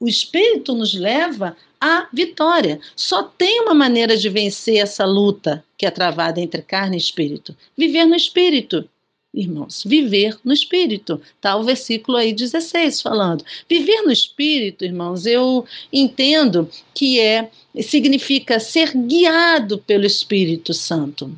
o 0.02 0.08
Espírito 0.08 0.74
nos 0.74 0.96
leva 0.96 1.56
a 1.80 2.08
vitória. 2.12 2.80
Só 2.96 3.22
tem 3.22 3.62
uma 3.62 3.76
maneira 3.76 4.18
de 4.18 4.30
vencer 4.30 4.78
essa 4.78 5.06
luta 5.06 5.64
que 5.78 5.86
é 5.86 5.92
travada 5.92 6.42
entre 6.42 6.64
carne 6.64 6.98
e 6.98 7.00
espírito: 7.00 7.56
viver 7.78 8.06
no 8.06 8.16
espírito. 8.16 8.90
irmãos? 9.34 9.84
Viver 9.86 10.38
no 10.44 10.52
Espírito. 10.52 11.22
Está 11.36 11.56
o 11.56 11.64
versículo 11.64 12.18
aí 12.18 12.34
16 12.34 13.02
falando. 13.02 13.46
Viver 13.70 14.02
no 14.02 14.12
Espírito, 14.12 14.84
irmãos, 14.84 15.26
eu 15.26 15.66
entendo 15.94 16.70
que 16.94 17.20
é 17.20 17.50
significa 17.80 18.60
ser 18.60 18.92
guiado 18.94 19.78
pelo 19.78 20.06
Espírito 20.06 20.74
Santo. 20.74 21.32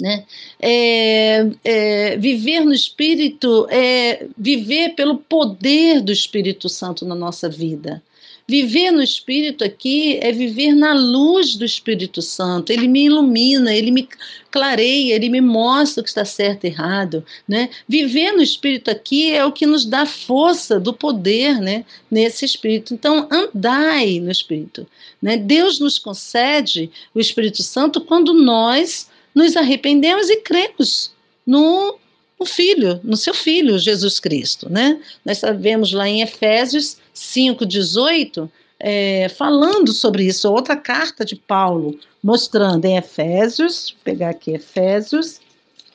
Né? 0.00 0.24
É, 0.60 1.46
é, 1.64 2.16
viver 2.16 2.60
no 2.60 2.72
Espírito 2.72 3.66
é 3.70 4.26
viver 4.36 4.94
pelo 4.94 5.18
poder 5.18 6.00
do 6.00 6.12
Espírito 6.12 6.68
Santo 6.68 7.04
na 7.04 7.14
nossa 7.14 7.48
vida. 7.48 8.02
Viver 8.50 8.90
no 8.90 9.02
Espírito 9.02 9.62
aqui 9.62 10.18
é 10.22 10.32
viver 10.32 10.72
na 10.72 10.94
luz 10.94 11.54
do 11.54 11.66
Espírito 11.66 12.22
Santo. 12.22 12.72
Ele 12.72 12.88
me 12.88 13.04
ilumina, 13.04 13.74
ele 13.74 13.90
me 13.90 14.08
clareia, 14.50 15.14
ele 15.14 15.28
me 15.28 15.42
mostra 15.42 16.00
o 16.00 16.02
que 16.02 16.08
está 16.08 16.24
certo 16.24 16.64
e 16.64 16.68
errado. 16.68 17.22
Né? 17.46 17.68
Viver 17.86 18.32
no 18.32 18.40
Espírito 18.40 18.90
aqui 18.90 19.30
é 19.30 19.44
o 19.44 19.52
que 19.52 19.66
nos 19.66 19.84
dá 19.84 20.06
força 20.06 20.80
do 20.80 20.94
poder 20.94 21.60
né? 21.60 21.84
nesse 22.10 22.46
Espírito. 22.46 22.94
Então, 22.94 23.28
andai 23.30 24.18
no 24.18 24.30
Espírito. 24.30 24.86
Né? 25.20 25.36
Deus 25.36 25.78
nos 25.78 25.98
concede 25.98 26.90
o 27.14 27.20
Espírito 27.20 27.62
Santo 27.62 28.00
quando 28.00 28.32
nós 28.32 29.10
nos 29.38 29.56
arrependemos 29.56 30.28
e 30.28 30.38
cremos 30.38 31.12
no 31.46 31.96
no 32.40 32.46
filho, 32.46 33.00
no 33.02 33.16
seu 33.16 33.34
filho 33.34 33.80
Jesus 33.80 34.20
Cristo, 34.20 34.70
né? 34.70 35.02
Nós 35.24 35.38
sabemos 35.38 35.92
lá 35.92 36.08
em 36.08 36.22
Efésios 36.22 36.96
5:18 37.12 38.48
é, 38.80 39.28
falando 39.30 39.92
sobre 39.92 40.24
isso, 40.24 40.50
outra 40.52 40.76
carta 40.76 41.24
de 41.24 41.34
Paulo 41.34 41.98
mostrando 42.22 42.84
em 42.84 42.96
Efésios, 42.96 43.90
vou 43.90 44.00
pegar 44.04 44.30
aqui 44.30 44.52
Efésios, 44.52 45.40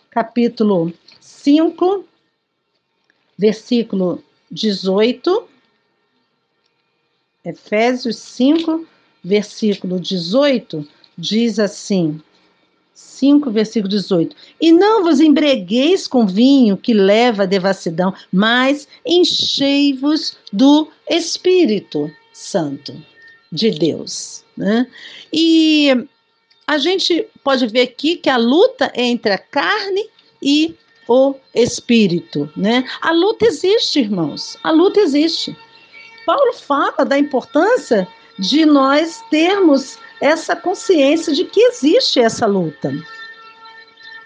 capítulo 0.09 0.91
5, 1.21 2.05
versículo 3.37 4.23
18. 4.51 5.47
Efésios 7.45 8.17
5, 8.17 8.85
versículo 9.23 9.99
18, 9.99 10.87
diz 11.17 11.59
assim: 11.59 12.21
5, 12.93 13.49
versículo 13.51 13.89
18. 13.89 14.35
E 14.61 14.71
não 14.71 15.03
vos 15.03 15.19
embregueis 15.19 16.07
com 16.07 16.27
vinho 16.27 16.77
que 16.77 16.93
leva 16.93 17.43
à 17.43 17.45
devassidão, 17.45 18.13
mas 18.31 18.87
enchei-vos 19.05 20.37
do 20.51 20.87
Espírito 21.09 22.11
Santo 22.31 22.95
de 23.51 23.71
Deus. 23.71 24.43
Né? 24.55 24.87
E 25.31 26.07
a 26.67 26.77
gente 26.77 27.27
pode 27.43 27.67
ver 27.67 27.81
aqui 27.81 28.15
que 28.15 28.29
a 28.29 28.37
luta 28.37 28.91
é 28.95 29.03
entre 29.03 29.33
a 29.33 29.37
carne 29.37 30.07
e 30.41 30.75
o 31.07 31.35
espírito, 31.53 32.49
né? 32.55 32.85
A 33.01 33.11
luta 33.11 33.45
existe, 33.45 33.99
irmãos. 33.99 34.57
A 34.63 34.71
luta 34.71 35.01
existe. 35.01 35.55
Paulo 36.25 36.53
fala 36.53 37.03
da 37.05 37.19
importância 37.19 38.07
de 38.39 38.65
nós 38.65 39.21
termos 39.29 39.99
essa 40.23 40.55
consciência 40.55 41.33
de 41.33 41.43
que 41.43 41.59
existe 41.59 42.17
essa 42.17 42.45
luta. 42.45 42.93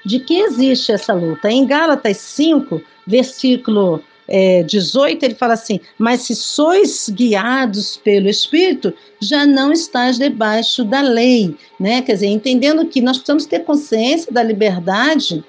De 0.06 0.20
que 0.20 0.38
existe 0.42 0.92
essa 0.92 1.12
luta. 1.12 1.50
Em 1.50 1.66
Gálatas 1.66 2.18
5, 2.18 2.80
versículo 3.08 4.04
é, 4.28 4.62
18, 4.62 5.24
ele 5.24 5.34
fala 5.34 5.56
assim: 5.56 5.80
Mas 5.98 6.22
se 6.22 6.36
sois 6.36 7.10
guiados 7.10 7.98
pelo 7.98 8.30
Espírito, 8.30 8.94
já 9.20 9.48
não 9.48 9.74
estás 9.74 10.20
debaixo 10.20 10.86
da 10.86 11.02
lei. 11.02 11.58
Né? 11.80 12.04
Quer 12.04 12.14
dizer, 12.14 12.28
entendendo 12.28 12.88
que 12.88 13.02
nós 13.02 13.18
precisamos 13.18 13.48
ter 13.48 13.66
consciência 13.66 14.32
da 14.32 14.44
liberdade 14.44 15.44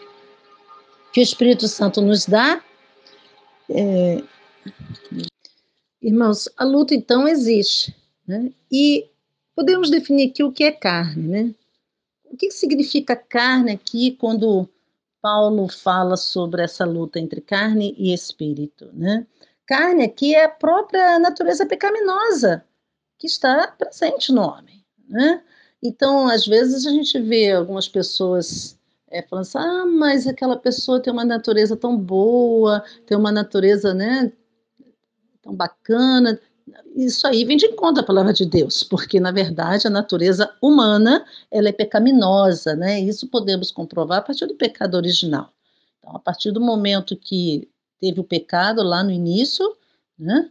que 1.12 1.20
o 1.20 1.22
Espírito 1.22 1.68
Santo 1.68 2.00
nos 2.00 2.24
dá. 2.24 2.62
É... 3.68 4.22
Irmãos, 6.00 6.48
a 6.56 6.64
luta 6.64 6.94
então 6.94 7.28
existe. 7.28 7.94
Né? 8.26 8.50
E 8.72 9.06
Podemos 9.58 9.90
definir 9.90 10.30
aqui 10.30 10.44
o 10.44 10.52
que 10.52 10.62
é 10.62 10.70
carne, 10.70 11.26
né? 11.26 11.54
O 12.26 12.36
que 12.36 12.48
significa 12.48 13.16
carne 13.16 13.72
aqui 13.72 14.12
quando 14.12 14.68
Paulo 15.20 15.66
fala 15.66 16.16
sobre 16.16 16.62
essa 16.62 16.84
luta 16.84 17.18
entre 17.18 17.40
carne 17.40 17.92
e 17.98 18.14
espírito, 18.14 18.88
né? 18.92 19.26
Carne 19.66 20.04
aqui 20.04 20.32
é 20.32 20.44
a 20.44 20.48
própria 20.48 21.18
natureza 21.18 21.66
pecaminosa 21.66 22.64
que 23.18 23.26
está 23.26 23.66
presente 23.66 24.30
no 24.30 24.42
homem, 24.42 24.84
né? 25.08 25.42
Então, 25.82 26.28
às 26.28 26.46
vezes 26.46 26.86
a 26.86 26.90
gente 26.90 27.20
vê 27.20 27.50
algumas 27.50 27.88
pessoas 27.88 28.78
é, 29.10 29.22
falando 29.22 29.42
assim, 29.42 29.58
ah, 29.58 29.86
mas 29.86 30.28
aquela 30.28 30.56
pessoa 30.56 31.02
tem 31.02 31.12
uma 31.12 31.24
natureza 31.24 31.76
tão 31.76 31.98
boa, 31.98 32.84
tem 33.04 33.18
uma 33.18 33.32
natureza, 33.32 33.92
né, 33.92 34.32
tão 35.42 35.52
bacana, 35.52 36.40
isso 37.06 37.26
aí 37.26 37.44
vem 37.44 37.56
de 37.56 37.66
encontro 37.66 38.02
à 38.02 38.06
palavra 38.06 38.32
de 38.32 38.44
Deus, 38.44 38.82
porque 38.82 39.20
na 39.20 39.30
verdade 39.30 39.86
a 39.86 39.90
natureza 39.90 40.52
humana 40.60 41.24
ela 41.50 41.68
é 41.68 41.72
pecaminosa, 41.72 42.74
né? 42.74 42.98
Isso 43.00 43.28
podemos 43.28 43.70
comprovar 43.70 44.18
a 44.18 44.22
partir 44.22 44.46
do 44.46 44.56
pecado 44.56 44.96
original. 44.96 45.52
Então, 45.98 46.16
a 46.16 46.18
partir 46.18 46.50
do 46.50 46.60
momento 46.60 47.16
que 47.16 47.68
teve 48.00 48.18
o 48.20 48.24
pecado 48.24 48.82
lá 48.82 49.04
no 49.04 49.12
início, 49.12 49.64
né? 50.18 50.50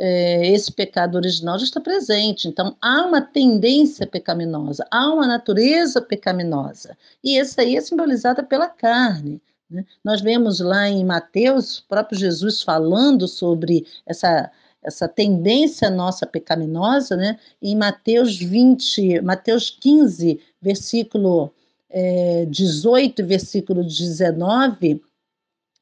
É, 0.00 0.46
esse 0.52 0.70
pecado 0.70 1.16
original 1.16 1.58
já 1.58 1.64
está 1.64 1.80
presente. 1.80 2.46
Então, 2.46 2.76
há 2.80 3.04
uma 3.04 3.20
tendência 3.20 4.06
pecaminosa, 4.06 4.86
há 4.92 5.12
uma 5.12 5.26
natureza 5.26 6.00
pecaminosa. 6.00 6.96
E 7.24 7.36
essa 7.36 7.62
aí 7.62 7.74
é 7.74 7.80
simbolizada 7.80 8.44
pela 8.44 8.68
carne. 8.68 9.42
Né? 9.68 9.84
Nós 10.04 10.20
vemos 10.20 10.60
lá 10.60 10.88
em 10.88 11.04
Mateus, 11.04 11.78
o 11.78 11.88
próprio 11.88 12.16
Jesus 12.16 12.62
falando 12.62 13.26
sobre 13.26 13.84
essa 14.06 14.48
essa 14.82 15.08
tendência 15.08 15.90
nossa 15.90 16.26
pecaminosa, 16.26 17.16
né? 17.16 17.38
Em 17.60 17.76
Mateus 17.76 18.38
20, 18.38 19.20
Mateus 19.22 19.70
15, 19.70 20.40
versículo 20.60 21.52
é, 21.90 22.46
18, 22.46 23.24
versículo 23.24 23.82
19, 23.82 25.02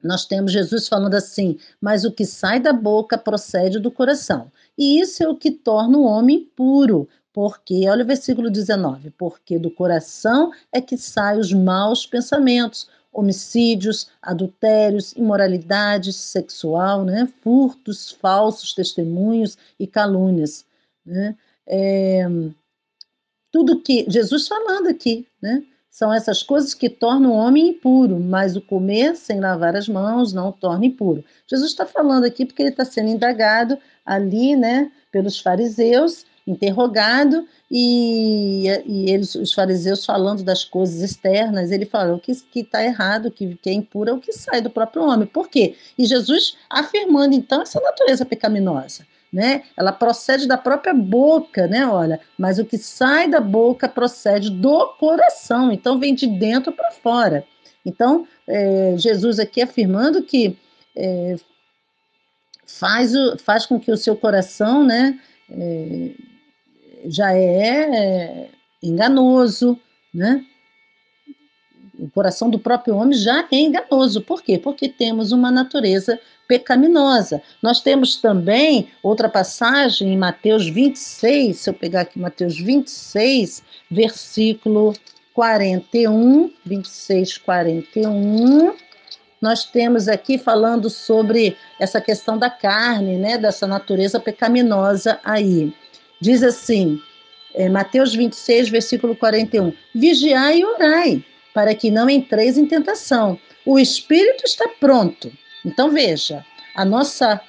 nós 0.02 0.24
temos 0.24 0.52
Jesus 0.52 0.88
falando 0.88 1.14
assim: 1.14 1.58
Mas 1.80 2.04
o 2.04 2.12
que 2.12 2.24
sai 2.24 2.60
da 2.60 2.72
boca 2.72 3.18
procede 3.18 3.78
do 3.78 3.90
coração. 3.90 4.50
E 4.78 5.00
isso 5.00 5.22
é 5.22 5.28
o 5.28 5.36
que 5.36 5.50
torna 5.50 5.98
o 5.98 6.04
homem 6.04 6.48
puro. 6.56 7.08
Porque, 7.32 7.86
olha 7.88 8.02
o 8.02 8.06
versículo 8.06 8.50
19: 8.50 9.10
Porque 9.10 9.58
do 9.58 9.70
coração 9.70 10.52
é 10.72 10.80
que 10.80 10.96
saem 10.96 11.40
os 11.40 11.52
maus 11.52 12.06
pensamentos, 12.06 12.88
homicídios, 13.16 14.10
adultérios, 14.20 15.12
imoralidade 15.12 16.12
sexual, 16.12 17.04
né, 17.04 17.26
furtos, 17.42 18.12
falsos 18.12 18.74
testemunhos 18.74 19.56
e 19.80 19.86
calúnias. 19.86 20.64
Né? 21.04 21.34
É, 21.66 22.26
tudo 23.50 23.80
que 23.80 24.04
Jesus 24.08 24.46
falando 24.46 24.88
aqui, 24.88 25.26
né? 25.40 25.62
São 25.90 26.12
essas 26.12 26.42
coisas 26.42 26.74
que 26.74 26.90
tornam 26.90 27.30
o 27.30 27.36
homem 27.36 27.68
impuro, 27.68 28.20
mas 28.20 28.54
o 28.54 28.60
comer 28.60 29.16
sem 29.16 29.40
lavar 29.40 29.74
as 29.74 29.88
mãos 29.88 30.30
não 30.30 30.50
o 30.50 30.52
torna 30.52 30.84
impuro. 30.84 31.24
Jesus 31.46 31.70
está 31.70 31.86
falando 31.86 32.24
aqui 32.24 32.44
porque 32.44 32.60
ele 32.60 32.68
está 32.68 32.84
sendo 32.84 33.08
indagado 33.08 33.78
ali, 34.04 34.54
né, 34.54 34.92
pelos 35.10 35.40
fariseus, 35.40 36.26
interrogado, 36.46 37.46
e, 37.70 38.68
e 38.86 39.10
eles, 39.10 39.34
os 39.34 39.52
fariseus 39.52 40.04
falando 40.04 40.44
das 40.44 40.64
coisas 40.64 41.02
externas, 41.02 41.72
ele 41.72 41.84
falou 41.84 42.20
que 42.20 42.32
está 42.54 42.84
errado, 42.84 43.30
que, 43.30 43.56
que 43.56 43.68
é 43.68 43.72
impuro 43.72 44.10
é 44.10 44.12
o 44.12 44.20
que 44.20 44.32
sai 44.32 44.60
do 44.60 44.70
próprio 44.70 45.02
homem. 45.02 45.26
Por 45.26 45.48
quê? 45.48 45.74
E 45.98 46.06
Jesus 46.06 46.56
afirmando 46.70 47.34
então 47.34 47.62
essa 47.62 47.80
natureza 47.80 48.24
pecaminosa. 48.24 49.04
Né? 49.32 49.64
Ela 49.76 49.92
procede 49.92 50.46
da 50.46 50.56
própria 50.56 50.94
boca, 50.94 51.66
né? 51.66 51.84
Olha, 51.86 52.20
mas 52.38 52.58
o 52.60 52.64
que 52.64 52.78
sai 52.78 53.28
da 53.28 53.40
boca 53.40 53.88
procede 53.88 54.48
do 54.48 54.86
coração, 55.00 55.72
então 55.72 55.98
vem 55.98 56.14
de 56.14 56.26
dentro 56.26 56.72
para 56.72 56.92
fora. 56.92 57.44
Então, 57.84 58.26
é, 58.46 58.94
Jesus 58.96 59.38
aqui 59.38 59.60
afirmando 59.60 60.22
que 60.22 60.56
é, 60.94 61.36
faz, 62.66 63.14
o, 63.14 63.36
faz 63.36 63.66
com 63.66 63.78
que 63.78 63.90
o 63.90 63.96
seu 63.96 64.16
coração, 64.16 64.84
né? 64.84 65.18
É, 65.50 66.10
já 67.06 67.32
é 67.34 68.48
enganoso, 68.82 69.78
né? 70.12 70.44
O 71.98 72.10
coração 72.10 72.50
do 72.50 72.58
próprio 72.58 72.94
homem 72.94 73.18
já 73.18 73.46
é 73.50 73.56
enganoso. 73.56 74.20
Por 74.20 74.42
quê? 74.42 74.58
Porque 74.58 74.88
temos 74.88 75.32
uma 75.32 75.50
natureza 75.50 76.20
pecaminosa. 76.46 77.42
Nós 77.62 77.80
temos 77.80 78.16
também 78.16 78.88
outra 79.02 79.28
passagem 79.28 80.12
em 80.12 80.16
Mateus 80.16 80.68
26, 80.68 81.56
se 81.56 81.70
eu 81.70 81.74
pegar 81.74 82.02
aqui 82.02 82.18
Mateus 82.18 82.58
26, 82.58 83.62
versículo 83.90 84.94
41, 85.34 86.52
26, 86.64 87.38
41. 87.38 88.74
Nós 89.40 89.64
temos 89.64 90.08
aqui 90.08 90.38
falando 90.38 90.88
sobre 90.88 91.56
essa 91.78 92.00
questão 92.00 92.38
da 92.38 92.48
carne, 92.48 93.16
né, 93.16 93.36
dessa 93.36 93.66
natureza 93.66 94.18
pecaminosa 94.18 95.20
aí. 95.24 95.74
Diz 96.20 96.42
assim, 96.42 97.00
é, 97.54 97.68
Mateus 97.68 98.14
26, 98.14 98.68
versículo 98.68 99.16
41, 99.16 99.72
Vigiai 99.94 100.60
e 100.60 100.64
orai, 100.64 101.24
para 101.54 101.74
que 101.74 101.90
não 101.90 102.08
entreis 102.08 102.58
em 102.58 102.66
tentação. 102.66 103.38
o 103.64 103.78
espírito 103.78 104.44
está 104.44 104.68
pronto. 104.80 105.32
Então 105.64 105.90
veja, 105.90 106.44
a 106.74 106.84
nossa 106.84 107.40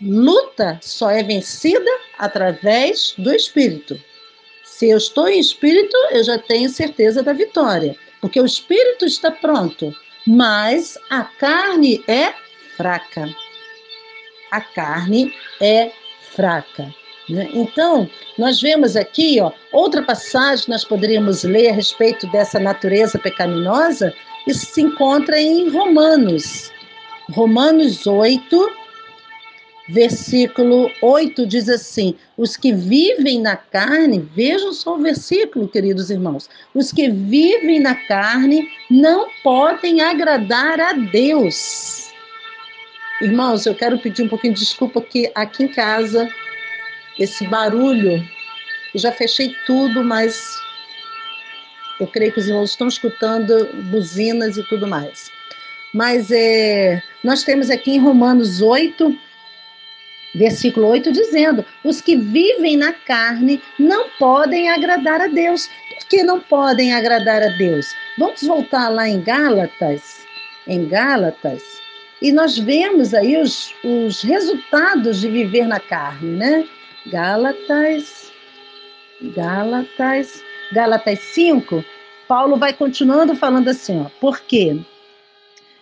luta 0.00 0.78
só 0.82 1.10
é 1.10 1.22
vencida 1.22 1.90
através 2.18 3.14
do 3.18 3.34
espírito. 3.34 4.00
Se 4.64 4.88
eu 4.88 4.98
estou 4.98 5.28
em 5.28 5.40
espírito, 5.40 5.96
eu 6.10 6.22
já 6.22 6.38
tenho 6.38 6.68
certeza 6.68 7.22
da 7.22 7.32
vitória, 7.32 7.96
porque 8.20 8.40
o 8.40 8.46
espírito 8.46 9.04
está 9.04 9.30
pronto, 9.30 9.92
mas 10.26 10.98
a 11.10 11.24
carne 11.24 12.02
é 12.06 12.32
fraca. 12.76 13.28
A 14.50 14.60
carne 14.60 15.34
é 15.60 15.90
fraca. 16.34 16.94
Né? 17.28 17.48
Então, 17.52 18.08
nós 18.38 18.60
vemos 18.60 18.96
aqui, 18.96 19.40
ó, 19.40 19.50
outra 19.72 20.02
passagem 20.02 20.66
nós 20.68 20.84
poderíamos 20.84 21.42
ler 21.42 21.70
a 21.70 21.72
respeito 21.72 22.26
dessa 22.28 22.58
natureza 22.58 23.18
pecaminosa, 23.18 24.14
isso 24.46 24.66
se 24.66 24.80
encontra 24.80 25.40
em 25.40 25.68
Romanos. 25.68 26.70
Romanos 27.30 28.06
8, 28.06 28.70
versículo 29.88 30.88
8 31.02 31.46
diz 31.46 31.68
assim: 31.68 32.14
Os 32.36 32.56
que 32.56 32.72
vivem 32.72 33.40
na 33.40 33.56
carne, 33.56 34.28
vejam 34.34 34.72
só 34.72 34.94
o 34.94 35.02
versículo, 35.02 35.66
queridos 35.66 36.10
irmãos, 36.10 36.48
os 36.72 36.92
que 36.92 37.08
vivem 37.08 37.80
na 37.80 37.94
carne 37.94 38.68
não 38.88 39.28
podem 39.42 40.00
agradar 40.00 40.78
a 40.78 40.92
Deus. 40.92 42.08
Irmãos, 43.20 43.66
eu 43.66 43.74
quero 43.74 43.98
pedir 43.98 44.22
um 44.22 44.28
pouquinho 44.28 44.54
de 44.54 44.60
desculpa 44.60 45.00
que 45.00 45.30
aqui 45.34 45.64
em 45.64 45.68
casa 45.68 46.28
esse 47.18 47.46
barulho, 47.46 48.26
eu 48.94 49.00
já 49.00 49.12
fechei 49.12 49.54
tudo, 49.66 50.04
mas 50.04 50.56
eu 51.98 52.06
creio 52.06 52.32
que 52.32 52.40
os 52.40 52.46
irmãos 52.46 52.70
estão 52.70 52.88
escutando 52.88 53.68
buzinas 53.90 54.56
e 54.56 54.62
tudo 54.68 54.86
mais. 54.86 55.30
Mas 55.92 56.30
é, 56.30 57.02
nós 57.24 57.42
temos 57.42 57.70
aqui 57.70 57.92
em 57.92 57.98
Romanos 57.98 58.60
8, 58.60 59.16
versículo 60.34 60.88
8, 60.88 61.10
dizendo: 61.10 61.64
Os 61.82 62.00
que 62.00 62.16
vivem 62.16 62.76
na 62.76 62.92
carne 62.92 63.62
não 63.78 64.10
podem 64.18 64.68
agradar 64.68 65.20
a 65.22 65.26
Deus. 65.26 65.68
Por 65.94 66.08
que 66.08 66.22
não 66.22 66.40
podem 66.40 66.92
agradar 66.92 67.42
a 67.42 67.48
Deus? 67.56 67.86
Vamos 68.18 68.42
voltar 68.42 68.90
lá 68.90 69.08
em 69.08 69.22
Gálatas, 69.22 70.26
em 70.66 70.86
Gálatas, 70.86 71.62
e 72.20 72.32
nós 72.32 72.58
vemos 72.58 73.14
aí 73.14 73.36
os, 73.36 73.74
os 73.82 74.22
resultados 74.22 75.20
de 75.20 75.28
viver 75.28 75.66
na 75.66 75.80
carne, 75.80 76.36
né? 76.36 76.68
Gálatas, 77.10 78.32
Gálatas, 79.34 80.42
Gálatas 80.72 81.18
5, 81.20 81.84
Paulo 82.26 82.56
vai 82.56 82.72
continuando 82.72 83.36
falando 83.36 83.68
assim, 83.68 84.00
ó, 84.00 84.06
por 84.20 84.40
quê? 84.40 84.76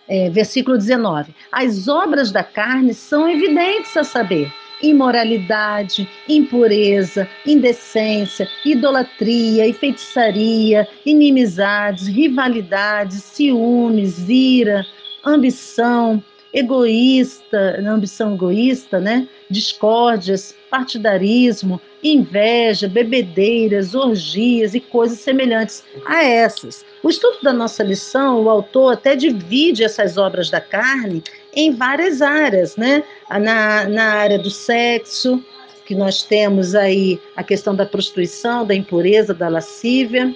É, 0.07 0.29
versículo 0.29 0.77
19: 0.77 1.33
As 1.51 1.87
obras 1.87 2.31
da 2.31 2.43
carne 2.43 2.93
são 2.93 3.27
evidentes 3.27 3.97
a 3.97 4.03
saber: 4.03 4.53
imoralidade, 4.83 6.07
impureza, 6.29 7.27
indecência, 7.43 8.47
idolatria 8.63 9.67
e 9.67 9.73
feitiçaria, 9.73 10.87
inimizades, 11.03 12.07
rivalidades, 12.07 13.23
ciúmes, 13.23 14.29
ira, 14.29 14.85
ambição, 15.25 16.23
egoísta, 16.53 17.81
ambição 17.87 18.35
egoísta, 18.35 18.99
né? 18.99 19.27
Discórdias, 19.49 20.55
partidarismo, 20.69 21.79
inveja, 22.03 22.87
bebedeiras, 22.87 23.95
orgias 23.95 24.75
e 24.75 24.79
coisas 24.79 25.19
semelhantes 25.19 25.83
a 26.05 26.23
essas. 26.23 26.85
O 27.03 27.09
estudo 27.09 27.37
da 27.43 27.53
nossa 27.53 27.83
lição, 27.83 28.43
o 28.43 28.49
autor 28.49 28.93
até 28.93 29.15
divide 29.15 29.83
essas 29.83 30.17
obras 30.17 30.49
da 30.49 30.59
carne 30.59 31.23
em 31.55 31.71
várias 31.71 32.21
áreas, 32.21 32.75
né? 32.75 33.03
Na, 33.29 33.85
na 33.85 34.03
área 34.13 34.37
do 34.37 34.49
sexo, 34.49 35.43
que 35.85 35.95
nós 35.95 36.23
temos 36.23 36.75
aí 36.75 37.19
a 37.35 37.43
questão 37.43 37.75
da 37.75 37.85
prostituição, 37.85 38.65
da 38.65 38.75
impureza, 38.75 39.33
da 39.33 39.47
lascívia. 39.47 40.35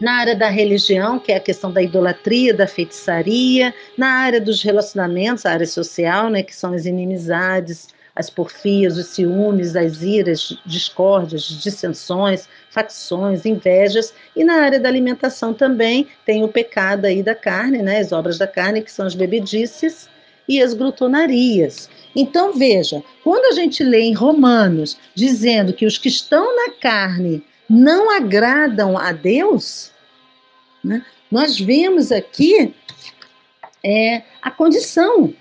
Na 0.00 0.14
área 0.18 0.34
da 0.34 0.48
religião, 0.48 1.18
que 1.18 1.30
é 1.30 1.36
a 1.36 1.40
questão 1.40 1.70
da 1.70 1.82
idolatria, 1.82 2.54
da 2.54 2.66
feitiçaria. 2.66 3.74
Na 3.96 4.08
área 4.08 4.40
dos 4.40 4.62
relacionamentos, 4.62 5.44
a 5.44 5.52
área 5.52 5.66
social, 5.66 6.30
né, 6.30 6.42
que 6.42 6.54
são 6.54 6.72
as 6.72 6.86
inimizades, 6.86 7.88
as 8.20 8.30
porfias, 8.30 8.96
os 8.96 9.06
ciúmes, 9.06 9.74
as 9.74 10.02
iras, 10.02 10.56
discórdias, 10.64 11.42
dissensões, 11.42 12.48
facções, 12.70 13.44
invejas, 13.44 14.14
e 14.36 14.44
na 14.44 14.62
área 14.62 14.78
da 14.78 14.88
alimentação 14.88 15.52
também 15.52 16.06
tem 16.24 16.44
o 16.44 16.48
pecado 16.48 17.06
aí 17.06 17.22
da 17.22 17.34
carne, 17.34 17.82
né, 17.82 17.98
as 17.98 18.12
obras 18.12 18.38
da 18.38 18.46
carne, 18.46 18.82
que 18.82 18.92
são 18.92 19.06
as 19.06 19.14
bebedices 19.14 20.08
e 20.46 20.62
as 20.62 20.74
glutonarias. 20.74 21.88
Então 22.14 22.52
veja, 22.52 23.02
quando 23.24 23.46
a 23.46 23.54
gente 23.54 23.82
lê 23.82 24.02
em 24.02 24.14
Romanos 24.14 24.98
dizendo 25.14 25.72
que 25.72 25.86
os 25.86 25.96
que 25.96 26.08
estão 26.08 26.54
na 26.54 26.74
carne 26.74 27.42
não 27.68 28.10
agradam 28.14 28.98
a 28.98 29.12
Deus, 29.12 29.92
né, 30.84 31.04
nós 31.30 31.58
vemos 31.58 32.12
aqui 32.12 32.74
é, 33.82 34.22
a 34.42 34.50
condição 34.50 35.32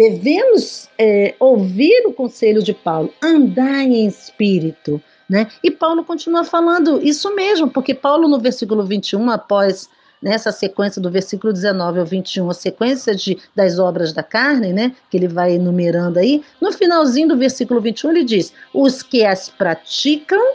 Devemos 0.00 0.88
é, 0.98 1.34
ouvir 1.38 2.06
o 2.06 2.12
conselho 2.14 2.62
de 2.62 2.72
Paulo, 2.72 3.12
andar 3.22 3.82
em 3.82 4.06
espírito. 4.06 4.98
Né? 5.28 5.46
E 5.62 5.70
Paulo 5.70 6.02
continua 6.02 6.42
falando 6.42 7.02
isso 7.02 7.34
mesmo, 7.34 7.68
porque 7.68 7.92
Paulo, 7.92 8.26
no 8.26 8.40
versículo 8.40 8.82
21, 8.82 9.28
após 9.28 9.90
nessa 10.22 10.50
sequência 10.52 11.02
do 11.02 11.10
versículo 11.10 11.52
19 11.52 12.00
ao 12.00 12.06
21, 12.06 12.48
a 12.48 12.54
sequência 12.54 13.14
de, 13.14 13.36
das 13.54 13.78
obras 13.78 14.14
da 14.14 14.22
carne, 14.22 14.72
né, 14.72 14.96
que 15.10 15.18
ele 15.18 15.28
vai 15.28 15.52
enumerando 15.56 16.18
aí, 16.18 16.42
no 16.62 16.72
finalzinho 16.72 17.28
do 17.28 17.36
versículo 17.36 17.78
21 17.78 18.10
ele 18.10 18.24
diz: 18.24 18.54
Os 18.72 19.02
que 19.02 19.22
as 19.22 19.50
praticam 19.50 20.54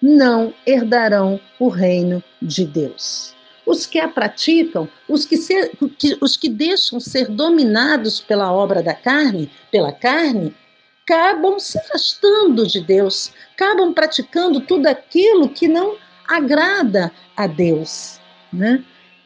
não 0.00 0.54
herdarão 0.64 1.40
o 1.58 1.66
reino 1.66 2.22
de 2.40 2.64
Deus. 2.64 3.34
Os 3.66 3.86
que 3.86 3.98
a 3.98 4.08
praticam, 4.08 4.88
os 5.08 5.24
que, 5.24 5.36
ser, 5.36 5.72
os 6.20 6.36
que 6.36 6.48
deixam 6.48 7.00
ser 7.00 7.28
dominados 7.28 8.20
pela 8.20 8.52
obra 8.52 8.82
da 8.82 8.94
carne, 8.94 9.50
pela 9.70 9.92
carne, 9.92 10.54
acabam 11.04 11.58
se 11.58 11.78
afastando 11.78 12.66
de 12.66 12.80
Deus, 12.80 13.32
acabam 13.54 13.92
praticando 13.92 14.60
tudo 14.60 14.86
aquilo 14.86 15.48
que 15.48 15.68
não 15.68 15.96
agrada 16.26 17.12
a 17.36 17.46
Deus. 17.46 18.20
Né? 18.52 18.82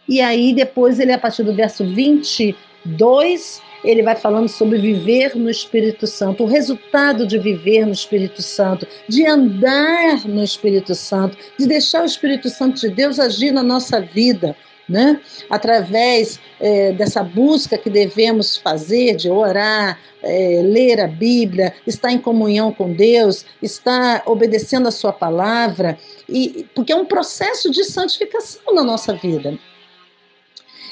E 0.09 0.21
aí, 0.21 0.53
depois, 0.55 0.99
ele, 0.99 1.13
a 1.13 1.19
partir 1.19 1.43
do 1.43 1.55
verso 1.55 1.85
22, 1.85 3.63
ele 3.85 4.03
vai 4.03 4.17
falando 4.17 4.49
sobre 4.49 4.79
viver 4.79 5.35
no 5.37 5.49
Espírito 5.49 6.07
Santo, 6.07 6.45
o 6.45 6.47
resultado 6.47 7.27
de 7.27 7.39
viver 7.39 7.87
no 7.87 7.93
Espírito 7.93 8.43
Santo, 8.43 8.87
de 9.09 9.27
andar 9.27 10.27
no 10.27 10.43
Espírito 10.43 10.95
Santo, 10.95 11.37
de 11.59 11.67
deixar 11.67 12.03
o 12.03 12.07
Espírito 12.07 12.49
Santo 12.49 12.81
de 12.81 12.91
Deus 12.91 13.19
agir 13.19 13.53
na 13.53 13.63
nossa 13.63 14.01
vida. 14.01 14.57
Né? 14.89 15.21
Através 15.51 16.41
é, 16.59 16.93
dessa 16.93 17.23
busca 17.23 17.77
que 17.77 17.91
devemos 17.91 18.57
fazer 18.57 19.17
de 19.17 19.29
orar, 19.29 20.01
é, 20.23 20.63
ler 20.65 20.99
a 20.99 21.07
Bíblia, 21.07 21.75
estar 21.87 22.11
em 22.11 22.19
comunhão 22.19 22.73
com 22.73 22.95
Deus, 22.95 23.45
estar 23.63 24.23
obedecendo 24.25 24.89
a 24.89 24.91
Sua 24.91 25.13
palavra, 25.13 25.99
e 26.27 26.67
porque 26.75 26.91
é 26.91 26.97
um 26.97 27.05
processo 27.05 27.71
de 27.71 27.85
santificação 27.85 28.75
na 28.75 28.83
nossa 28.83 29.13
vida. 29.13 29.59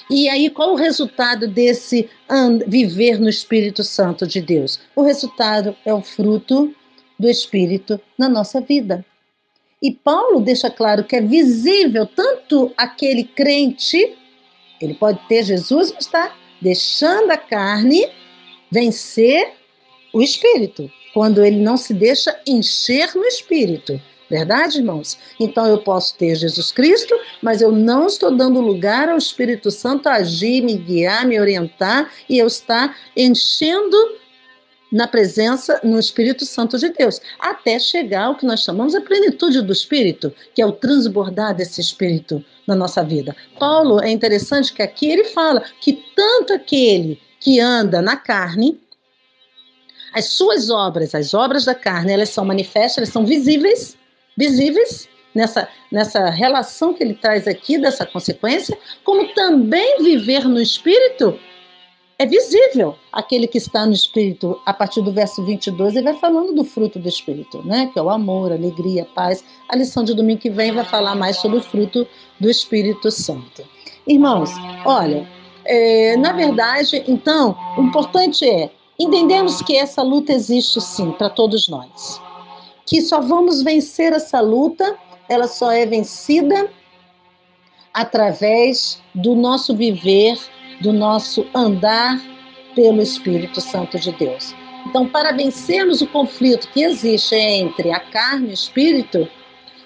E 0.08 0.28
aí, 0.28 0.48
qual 0.48 0.72
o 0.72 0.76
resultado 0.76 1.48
desse 1.48 2.08
viver 2.66 3.18
no 3.18 3.28
Espírito 3.28 3.82
Santo 3.82 4.26
de 4.26 4.40
Deus? 4.40 4.78
O 4.94 5.02
resultado 5.02 5.76
é 5.84 5.92
o 5.92 6.00
fruto 6.00 6.72
do 7.18 7.28
Espírito 7.28 8.00
na 8.16 8.28
nossa 8.28 8.60
vida. 8.60 9.04
E 9.82 9.92
Paulo 9.92 10.40
deixa 10.40 10.70
claro 10.70 11.04
que 11.04 11.16
é 11.16 11.20
visível 11.20 12.06
tanto 12.06 12.72
aquele 12.76 13.24
crente, 13.24 14.16
ele 14.80 14.94
pode 14.94 15.18
ter 15.28 15.44
Jesus, 15.44 15.92
mas 15.92 16.04
está 16.04 16.34
deixando 16.60 17.30
a 17.30 17.36
carne 17.36 18.08
vencer 18.70 19.52
o 20.12 20.22
Espírito, 20.22 20.90
quando 21.12 21.44
ele 21.44 21.58
não 21.58 21.76
se 21.76 21.92
deixa 21.92 22.38
encher 22.46 23.14
no 23.14 23.24
Espírito. 23.24 24.00
Verdade, 24.28 24.78
irmãos? 24.78 25.16
Então 25.38 25.66
eu 25.66 25.78
posso 25.78 26.16
ter 26.16 26.34
Jesus 26.34 26.72
Cristo, 26.72 27.14
mas 27.40 27.62
eu 27.62 27.70
não 27.70 28.06
estou 28.06 28.34
dando 28.34 28.60
lugar 28.60 29.08
ao 29.08 29.16
Espírito 29.16 29.70
Santo 29.70 30.08
agir, 30.08 30.62
me 30.62 30.76
guiar, 30.76 31.26
me 31.26 31.38
orientar 31.38 32.10
e 32.28 32.38
eu 32.38 32.46
estar 32.46 32.96
enchendo 33.16 33.96
na 34.90 35.06
presença, 35.06 35.80
no 35.82 35.98
Espírito 35.98 36.44
Santo 36.44 36.78
de 36.78 36.88
Deus, 36.90 37.20
até 37.38 37.78
chegar 37.78 38.24
ao 38.24 38.36
que 38.36 38.46
nós 38.46 38.60
chamamos 38.60 38.94
a 38.94 39.00
plenitude 39.00 39.60
do 39.62 39.72
Espírito, 39.72 40.32
que 40.54 40.62
é 40.62 40.66
o 40.66 40.72
transbordar 40.72 41.54
desse 41.54 41.80
Espírito 41.80 42.44
na 42.66 42.74
nossa 42.74 43.02
vida. 43.02 43.34
Paulo, 43.58 44.00
é 44.00 44.10
interessante 44.10 44.72
que 44.72 44.82
aqui 44.82 45.10
ele 45.10 45.24
fala 45.24 45.64
que 45.80 46.04
tanto 46.14 46.52
aquele 46.52 47.20
que 47.40 47.60
anda 47.60 48.00
na 48.00 48.16
carne, 48.16 48.80
as 50.14 50.26
suas 50.26 50.70
obras, 50.70 51.14
as 51.14 51.34
obras 51.34 51.64
da 51.64 51.74
carne, 51.74 52.12
elas 52.12 52.30
são 52.30 52.44
manifestas, 52.44 52.98
elas 52.98 53.10
são 53.10 53.26
visíveis, 53.26 53.96
visíveis, 54.36 55.08
nessa, 55.34 55.68
nessa 55.90 56.30
relação 56.30 56.94
que 56.94 57.02
ele 57.02 57.14
traz 57.14 57.46
aqui, 57.46 57.78
dessa 57.78 58.06
consequência, 58.06 58.76
como 59.04 59.32
também 59.34 60.02
viver 60.02 60.48
no 60.48 60.60
Espírito 60.60 61.38
é 62.18 62.24
visível 62.24 62.96
aquele 63.12 63.46
que 63.46 63.58
está 63.58 63.84
no 63.84 63.92
Espírito. 63.92 64.58
A 64.64 64.72
partir 64.72 65.02
do 65.02 65.12
verso 65.12 65.44
22, 65.44 65.96
ele 65.96 66.04
vai 66.04 66.18
falando 66.18 66.54
do 66.54 66.64
fruto 66.64 66.98
do 66.98 67.08
Espírito, 67.08 67.62
né? 67.66 67.90
que 67.92 67.98
é 67.98 68.02
o 68.02 68.08
amor, 68.08 68.52
alegria, 68.52 69.06
paz. 69.14 69.44
A 69.68 69.76
lição 69.76 70.02
de 70.02 70.14
domingo 70.14 70.40
que 70.40 70.50
vem 70.50 70.72
vai 70.72 70.84
falar 70.84 71.14
mais 71.14 71.36
sobre 71.36 71.58
o 71.58 71.62
fruto 71.62 72.06
do 72.40 72.48
Espírito 72.50 73.10
Santo. 73.10 73.62
Irmãos, 74.06 74.50
olha, 74.84 75.28
é, 75.64 76.16
na 76.16 76.32
verdade, 76.32 77.04
então, 77.06 77.56
o 77.76 77.82
importante 77.82 78.48
é 78.48 78.70
entendermos 78.98 79.60
que 79.60 79.76
essa 79.76 80.02
luta 80.02 80.32
existe 80.32 80.80
sim 80.80 81.10
para 81.12 81.28
todos 81.28 81.68
nós. 81.68 82.20
Que 82.86 83.02
só 83.02 83.20
vamos 83.20 83.62
vencer 83.62 84.12
essa 84.12 84.40
luta, 84.40 84.96
ela 85.28 85.48
só 85.48 85.70
é 85.72 85.84
vencida 85.84 86.70
através 87.92 89.02
do 89.14 89.34
nosso 89.34 89.74
viver 89.74 90.38
do 90.80 90.92
nosso 90.92 91.46
andar 91.54 92.20
pelo 92.74 93.00
Espírito 93.00 93.60
Santo 93.60 93.98
de 93.98 94.12
Deus. 94.12 94.54
Então, 94.86 95.08
para 95.08 95.32
vencermos 95.32 96.00
o 96.00 96.06
conflito 96.06 96.68
que 96.68 96.82
existe 96.82 97.34
entre 97.34 97.90
a 97.90 97.98
carne 97.98 98.48
e 98.48 98.50
o 98.50 98.54
espírito, 98.54 99.28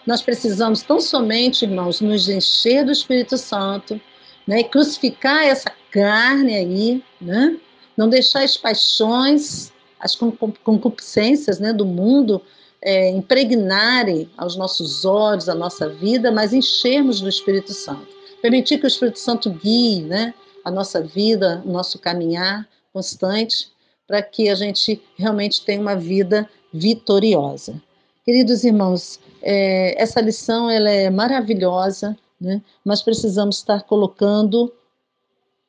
nós 0.07 0.21
precisamos 0.21 0.83
tão 0.83 1.01
somente, 1.01 1.65
irmãos, 1.65 2.01
nos 2.01 2.29
encher 2.29 2.85
do 2.85 2.93
Espírito 2.93 3.39
Santo, 3.39 4.01
né, 4.47 4.63
crucificar 4.65 5.45
essa 5.45 5.73
carne 5.91 6.55
aí, 6.55 7.05
né, 7.21 7.57
não 7.97 8.09
deixar 8.09 8.43
as 8.43 8.57
paixões, 8.57 9.73
as 9.99 10.15
concupiscências 10.15 11.61
né, 11.61 11.73
do 11.73 11.87
mundo 11.87 12.43
é, 12.83 13.11
impregnarem 13.11 14.31
aos 14.37 14.57
nossos 14.57 15.05
olhos, 15.05 15.49
a 15.49 15.55
nossa 15.55 15.89
vida, 15.89 16.31
mas 16.33 16.53
enchermos 16.53 17.21
do 17.21 17.29
Espírito 17.29 17.73
Santo. 17.73 18.09
Permitir 18.41 18.79
que 18.79 18.87
o 18.87 18.89
Espírito 18.89 19.19
Santo 19.19 19.51
guie, 19.51 20.03
né, 20.03 20.35
a 20.65 20.71
nossa 20.71 21.03
vida, 21.03 21.63
o 21.65 21.73
nosso 21.73 21.99
caminhar 21.99 22.67
constante, 22.93 23.71
para 24.07 24.23
que 24.23 24.49
a 24.49 24.55
gente 24.55 25.01
realmente 25.17 25.65
tenha 25.65 25.81
uma 25.81 25.95
vida 25.95 26.49
vitoriosa. 26.73 27.81
Queridos 28.25 28.65
irmãos, 28.65 29.21
é, 29.43 30.01
essa 30.01 30.21
lição 30.21 30.71
ela 30.71 30.91
é 30.91 31.09
maravilhosa, 31.11 32.17
né? 32.41 32.61
mas 32.85 33.03
precisamos 33.03 33.57
estar 33.57 33.83
colocando 33.85 34.73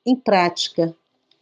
em 0.05 0.15
prática 0.15 0.95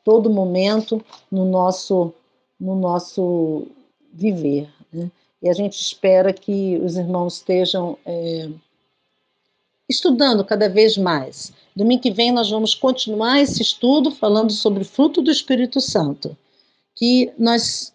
todo 0.04 0.30
momento 0.30 1.04
no 1.32 1.46
nosso, 1.46 2.14
no 2.60 2.76
nosso 2.76 3.68
viver. 4.14 4.70
E 5.42 5.50
a 5.50 5.54
gente 5.54 5.80
espera 5.80 6.34
que 6.34 6.78
os 6.84 6.98
irmãos 6.98 7.38
estejam 7.38 7.98
é, 8.06 8.50
estudando 9.90 10.44
cada 10.46 10.68
vez 10.68 10.98
mais. 10.98 11.52
Domingo 11.76 12.02
que 12.02 12.12
vem 12.12 12.32
nós 12.32 12.50
vamos 12.50 12.76
continuar 12.76 13.40
esse 13.40 13.62
estudo 13.62 14.12
falando 14.12 14.52
sobre 14.52 14.84
o 14.84 14.86
fruto 14.86 15.22
do 15.22 15.32
Espírito 15.32 15.80
Santo, 15.80 16.38
que 16.94 17.32
nós 17.38 17.94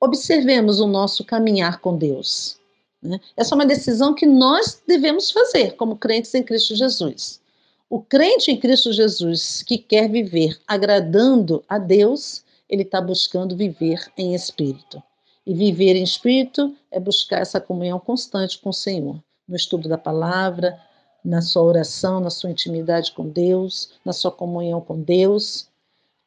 observemos 0.00 0.80
o 0.80 0.86
nosso 0.86 1.24
caminhar 1.24 1.80
com 1.80 1.96
Deus. 1.96 2.58
Né? 3.02 3.20
Essa 3.36 3.54
é 3.54 3.56
uma 3.56 3.66
decisão 3.66 4.14
que 4.14 4.26
nós 4.26 4.82
devemos 4.86 5.30
fazer 5.30 5.76
como 5.76 5.96
crentes 5.96 6.34
em 6.34 6.42
Cristo 6.42 6.74
Jesus. 6.74 7.40
O 7.88 8.00
crente 8.00 8.50
em 8.50 8.58
Cristo 8.58 8.92
Jesus 8.92 9.62
que 9.62 9.78
quer 9.78 10.08
viver 10.08 10.58
agradando 10.66 11.64
a 11.68 11.78
Deus, 11.78 12.44
ele 12.68 12.82
está 12.82 13.00
buscando 13.00 13.56
viver 13.56 14.10
em 14.16 14.34
espírito. 14.34 15.02
E 15.50 15.54
viver 15.54 15.96
em 15.96 16.04
espírito 16.04 16.76
é 16.92 17.00
buscar 17.00 17.40
essa 17.40 17.60
comunhão 17.60 17.98
constante 17.98 18.56
com 18.60 18.70
o 18.70 18.72
Senhor 18.72 19.20
no 19.48 19.56
estudo 19.56 19.88
da 19.88 19.98
palavra, 19.98 20.78
na 21.24 21.42
sua 21.42 21.64
oração, 21.64 22.20
na 22.20 22.30
sua 22.30 22.52
intimidade 22.52 23.10
com 23.10 23.28
Deus, 23.28 23.94
na 24.04 24.12
sua 24.12 24.30
comunhão 24.30 24.80
com 24.80 25.02
Deus, 25.02 25.68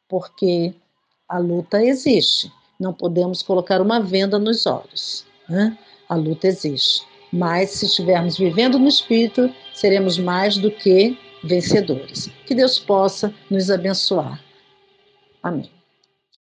porque 0.06 0.74
a 1.26 1.38
luta 1.38 1.82
existe. 1.82 2.52
Não 2.78 2.92
podemos 2.92 3.40
colocar 3.40 3.80
uma 3.80 3.98
venda 3.98 4.38
nos 4.38 4.66
olhos. 4.66 5.24
Né? 5.48 5.78
A 6.06 6.16
luta 6.16 6.46
existe. 6.46 7.06
Mas 7.32 7.70
se 7.70 7.86
estivermos 7.86 8.36
vivendo 8.36 8.78
no 8.78 8.88
Espírito, 8.88 9.50
seremos 9.72 10.18
mais 10.18 10.58
do 10.58 10.70
que 10.70 11.18
vencedores. 11.42 12.28
Que 12.46 12.54
Deus 12.54 12.78
possa 12.78 13.34
nos 13.50 13.70
abençoar. 13.70 14.38
Amém. 15.42 15.73